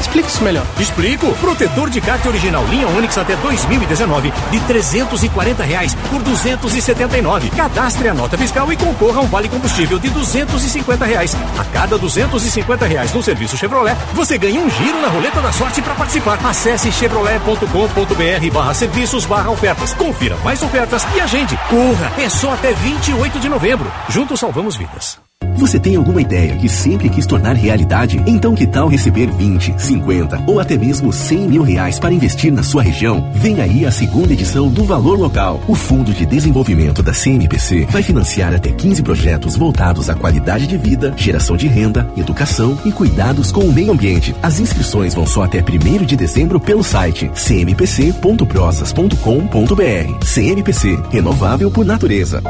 [0.00, 0.64] Explica isso melhor.
[0.78, 1.32] Explico.
[1.34, 7.50] Protetor de kart original linha Onix até 2019 de 340 reais por 279.
[7.50, 11.36] Cadastre a nota fiscal e concorra a um vale combustível de 250 reais.
[11.58, 15.82] A cada 250 reais no serviço Chevrolet, você ganha um giro na roleta da sorte
[15.82, 16.38] para participar.
[16.44, 19.94] Acesse chevrolet.com.br barra serviços barra ofertas.
[19.94, 21.58] Confira mais ofertas e agende.
[21.68, 23.90] Corra, é só até 28 de novembro.
[24.08, 25.27] Juntos salvamos vidas.
[25.58, 28.22] Você tem alguma ideia que sempre quis tornar realidade?
[28.26, 32.62] Então que tal receber 20, 50 ou até mesmo 100 mil reais para investir na
[32.62, 33.28] sua região?
[33.34, 35.60] Vem aí a segunda edição do Valor Local.
[35.66, 40.76] O Fundo de Desenvolvimento da CMPC vai financiar até 15 projetos voltados à qualidade de
[40.76, 44.34] vida, geração de renda, educação e cuidados com o meio ambiente.
[44.40, 50.24] As inscrições vão só até 1 de dezembro pelo site cmpc.prosas.com.br.
[50.24, 52.40] CMPC, renovável por natureza.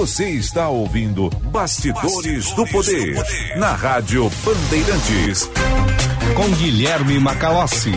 [0.00, 5.50] Você está ouvindo Bastidores, Bastidores do, poder, do Poder na Rádio Bandeirantes.
[6.34, 7.92] Com Guilherme Macalossi.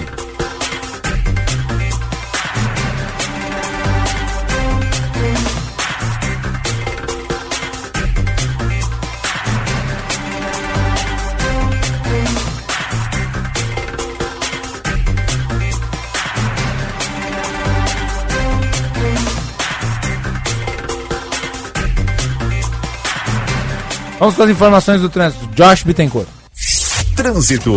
[24.23, 25.45] Vamos com as informações do trânsito.
[25.47, 26.29] Josh Bittencourt.
[27.13, 27.73] Trânsito.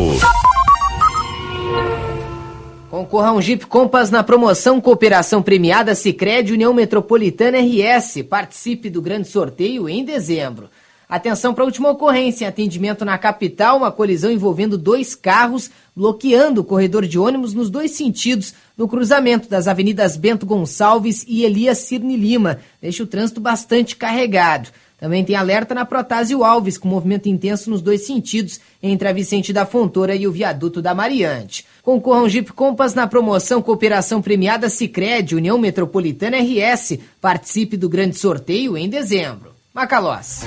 [2.88, 8.22] Concorra a um Jeep Compass na promoção Cooperação Premiada Sicredi União Metropolitana RS.
[8.30, 10.70] Participe do grande sorteio em dezembro.
[11.08, 16.60] Atenção para a última ocorrência em atendimento na capital, uma colisão envolvendo dois carros bloqueando
[16.60, 21.78] o corredor de ônibus nos dois sentidos no cruzamento das avenidas Bento Gonçalves e Elias
[21.78, 22.60] Cirne Lima.
[22.80, 24.68] Deixa o trânsito bastante carregado.
[24.98, 29.52] Também tem alerta na Protásio Alves, com movimento intenso nos dois sentidos, entre a Vicente
[29.52, 31.66] da Fontoura e o viaduto da Mariante.
[31.82, 36.98] Concorra um Jeep Compass na promoção Cooperação Premiada Sicredi União Metropolitana RS.
[37.20, 39.54] Participe do grande sorteio em dezembro.
[39.74, 40.44] Macalós.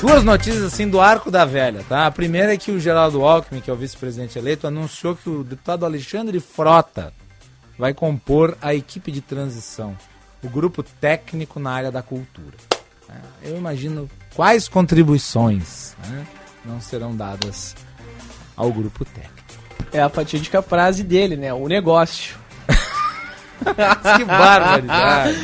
[0.00, 2.06] Duas notícias assim do arco da velha, tá?
[2.06, 5.42] A primeira é que o Geraldo Alckmin, que é o vice-presidente eleito, anunciou que o
[5.42, 7.12] deputado Alexandre Frota
[7.76, 9.96] vai compor a equipe de transição
[10.42, 12.56] o grupo técnico na área da cultura.
[13.08, 16.26] É, eu imagino quais contribuições né,
[16.64, 17.74] não serão dadas
[18.56, 19.32] ao grupo técnico.
[19.92, 21.52] É a fatídica frase dele, né?
[21.52, 22.36] O negócio.
[24.16, 25.36] que barbaridade.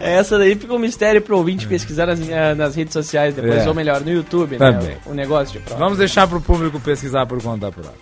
[0.00, 2.18] Essa daí fica um mistério pro ouvinte pesquisar nas,
[2.56, 3.68] nas redes sociais depois, É.
[3.68, 4.88] ou melhor, no YouTube, Também.
[4.88, 4.98] né?
[5.06, 5.78] O negócio de prova.
[5.84, 7.92] Vamos deixar para o público pesquisar por conta própria.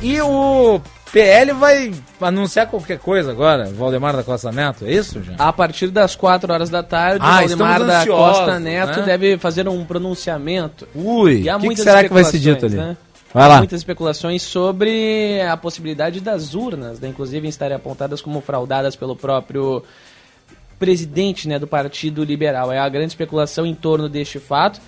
[0.00, 0.80] E o
[1.12, 5.34] PL vai anunciar qualquer coisa agora, Valdemar da Costa Neto, é isso, já?
[5.38, 9.06] A partir das 4 horas da tarde, Ah, o Valdemar da ansiosos, Costa Neto né?
[9.06, 10.86] deve fazer um pronunciamento.
[10.94, 12.76] Ui, há que que será que vai ser dito ali?
[12.76, 12.96] Né?
[13.32, 13.58] Vai Há lá.
[13.58, 19.84] muitas especulações sobre a possibilidade das urnas, né, inclusive estarem apontadas como fraudadas pelo próprio
[20.78, 22.72] presidente né, do Partido Liberal.
[22.72, 24.80] É a grande especulação em torno deste fato.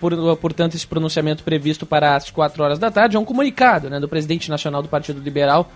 [0.00, 3.98] Por, portanto, esse pronunciamento previsto para as 4 horas da tarde é um comunicado né,
[3.98, 5.70] do presidente nacional do Partido Liberal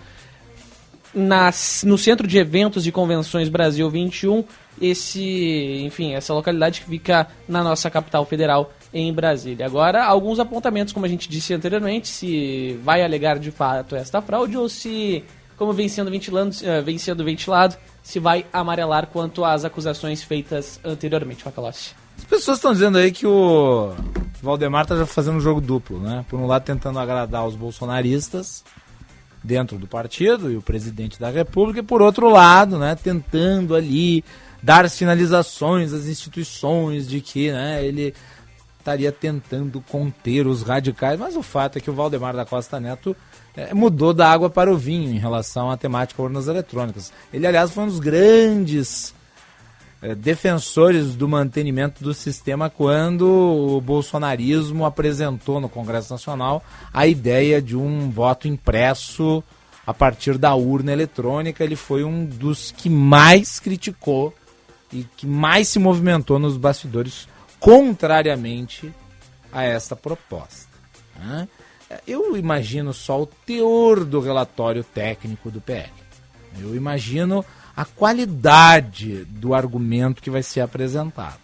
[1.13, 4.43] nas, no Centro de Eventos e Convenções Brasil 21,
[4.81, 9.65] esse, enfim, essa localidade que fica na nossa capital federal em Brasília.
[9.65, 14.57] Agora, alguns apontamentos, como a gente disse anteriormente, se vai alegar de fato esta fraude
[14.57, 15.23] ou se,
[15.57, 20.79] como vem sendo, ventilando, eh, vem sendo ventilado, se vai amarelar quanto às acusações feitas
[20.83, 22.00] anteriormente, Macalossi.
[22.21, 23.93] As pessoas estão dizendo aí que o
[24.41, 26.23] Valdemar tá já fazendo um jogo duplo, né?
[26.29, 28.63] Por um lado tentando agradar os bolsonaristas
[29.43, 34.23] dentro do partido e o presidente da República, e por outro lado, né, tentando ali
[34.61, 38.13] dar sinalizações às instituições de que, né, ele
[38.77, 43.15] estaria tentando conter os radicais, mas o fato é que o Valdemar da Costa Neto
[43.55, 47.11] eh, mudou da água para o vinho em relação à temática urnas eletrônicas.
[47.33, 49.13] Ele, aliás, foi um dos grandes
[50.17, 57.77] defensores do mantenimento do sistema quando o bolsonarismo apresentou no Congresso Nacional a ideia de
[57.77, 59.43] um voto impresso
[59.85, 61.63] a partir da urna eletrônica.
[61.63, 64.33] Ele foi um dos que mais criticou
[64.91, 67.27] e que mais se movimentou nos bastidores
[67.59, 68.91] contrariamente
[69.51, 70.69] a esta proposta.
[71.15, 71.47] né?
[72.07, 75.91] Eu imagino só o teor do relatório técnico do PL.
[76.59, 77.45] Eu imagino
[77.75, 81.39] a qualidade do argumento que vai ser apresentado.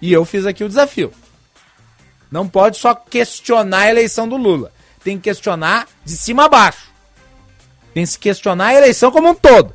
[0.00, 1.12] E eu fiz aqui o desafio.
[2.30, 4.72] Não pode só questionar a eleição do Lula.
[5.02, 6.88] Tem que questionar de cima a baixo.
[7.94, 9.72] Tem que se questionar a eleição como um todo.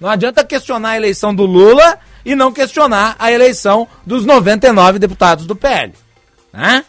[0.00, 5.46] Não adianta questionar a eleição do Lula e não questionar a eleição dos 99 deputados
[5.46, 5.92] do PL.
[6.52, 6.84] Né?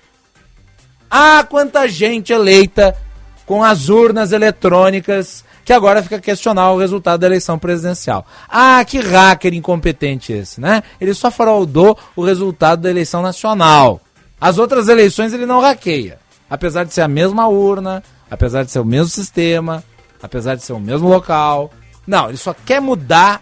[1.10, 2.98] Ah, quanta gente eleita
[3.46, 8.26] com as urnas eletrônicas que agora fica questionar o resultado da eleição presidencial.
[8.50, 10.84] Ah, que hacker incompetente esse, né?
[11.00, 14.02] Ele só fraudou o resultado da eleição nacional.
[14.40, 16.20] As outras eleições ele não hackeia.
[16.50, 19.84] Apesar de ser a mesma urna, apesar de ser o mesmo sistema,
[20.22, 21.72] apesar de ser o mesmo local.
[22.06, 23.42] Não, ele só quer mudar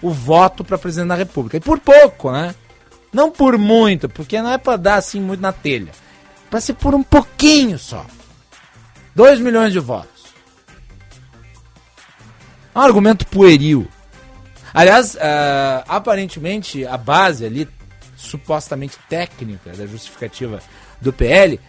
[0.00, 1.56] o voto para presidente da República.
[1.56, 2.54] E por pouco, né?
[3.12, 5.92] Não por muito, porque não é para dar assim muito na telha.
[6.50, 8.04] Para ser por um pouquinho só.
[9.14, 10.11] 2 milhões de votos.
[12.74, 13.86] É um argumento pueril.
[14.72, 17.68] Aliás, uh, aparentemente a base ali,
[18.16, 20.60] supostamente técnica da justificativa
[21.00, 21.60] do PL,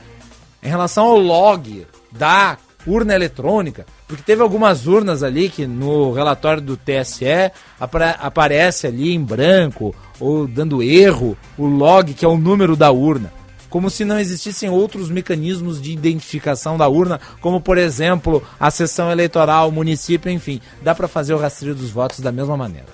[0.62, 6.62] em relação ao log da urna eletrônica, porque teve algumas urnas ali que no relatório
[6.62, 12.38] do TSE apare aparece ali em branco ou dando erro o log, que é o
[12.38, 13.43] número da urna
[13.74, 19.12] como se não existissem outros mecanismos de identificação da urna, como por exemplo a sessão
[19.12, 22.90] eleitoral, município, enfim, dá para fazer o rastreio dos votos da mesma maneira.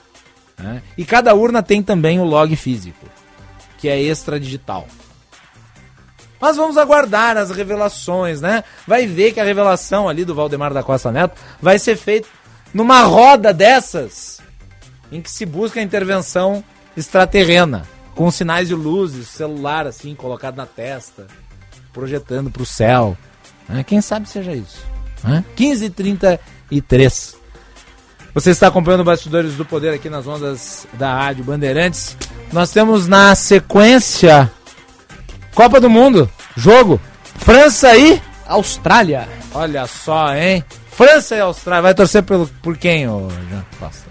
[0.58, 0.82] Né?
[0.98, 3.06] E cada urna tem também o log físico,
[3.78, 4.88] que é extra digital.
[6.40, 8.64] Mas vamos aguardar as revelações, né?
[8.88, 12.30] Vai ver que a revelação ali do Valdemar da Costa Neto vai ser feita
[12.74, 14.40] numa roda dessas
[15.12, 16.64] em que se busca a intervenção
[16.96, 21.26] extraterrena com sinais de luzes, celular assim, colocado na testa,
[21.94, 23.18] projetando para o céu.
[23.70, 23.82] Né?
[23.82, 24.86] Quem sabe seja isso.
[25.24, 25.42] Né?
[25.56, 27.36] 15h33.
[28.34, 32.18] Você está acompanhando Bastidores do Poder aqui nas ondas da Rádio Bandeirantes.
[32.52, 34.52] Nós temos na sequência
[35.56, 37.00] Copa do Mundo, jogo
[37.38, 39.30] França e Austrália.
[39.54, 40.62] Olha só, hein?
[40.92, 41.84] França e Austrália.
[41.84, 44.10] Vai torcer pelo, por quem, ô Jean Costa?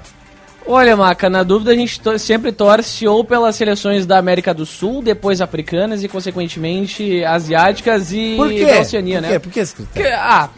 [0.71, 4.67] Olha, Maca, na dúvida a gente to sempre torce ou pelas seleções da América do
[4.67, 8.67] Sul, depois africanas e, consequentemente, asiáticas e Por quê?
[8.67, 9.29] da Oceania, Por né?
[9.33, 9.39] quê?
[9.39, 10.03] Por que esse critério?
[10.11, 10.51] Porque, ah,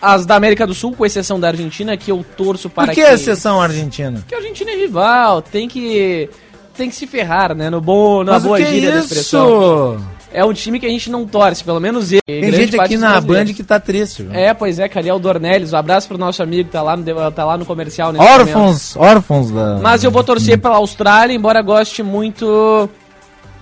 [0.00, 3.00] as da América do Sul, com exceção da Argentina, que eu torço para Por que
[3.02, 4.20] a exceção argentina?
[4.20, 6.30] Porque a Argentina é rival, tem que
[6.76, 7.68] tem que se ferrar, né?
[7.68, 10.06] No bom, na Mas boa que é gíria da expressão.
[10.36, 12.20] É um time que a gente não torce, pelo menos eu.
[12.26, 14.22] Tem gente aqui na Band que tá triste.
[14.22, 14.34] viu?
[14.34, 15.72] É, pois é, Cariel Dornelles.
[15.72, 18.12] Um abraço pro nosso amigo que tá lá no, tá lá no comercial.
[18.12, 18.30] momento.
[18.30, 19.78] Órfãos, órfãos da.
[19.78, 22.86] Mas eu vou torcer pela Austrália, embora goste muito.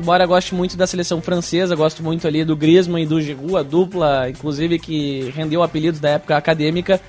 [0.00, 3.62] Embora goste muito da seleção francesa, gosto muito ali do Griezmann e do Giroud, a
[3.62, 7.00] dupla, inclusive que rendeu apelidos da época acadêmica.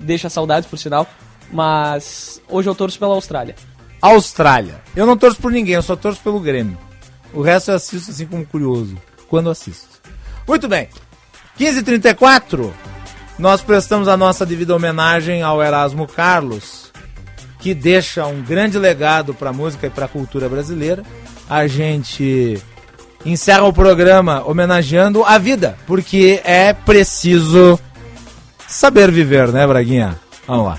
[0.00, 1.06] Deixa saudades, por sinal.
[1.52, 3.54] Mas hoje eu torço pela Austrália.
[4.02, 4.80] Austrália.
[4.96, 6.76] Eu não torço por ninguém, eu só torço pelo Grêmio.
[7.32, 8.96] O resto eu assisto assim como curioso.
[9.28, 10.00] Quando assisto.
[10.46, 10.88] Muito bem.
[11.58, 12.70] 15h34,
[13.38, 16.92] nós prestamos a nossa devida homenagem ao Erasmo Carlos,
[17.58, 21.02] que deixa um grande legado para a música e para a cultura brasileira.
[21.48, 22.62] A gente
[23.24, 27.78] encerra o programa homenageando a vida, porque é preciso
[28.68, 30.18] saber viver, né, Braguinha?
[30.46, 30.78] Vamos lá.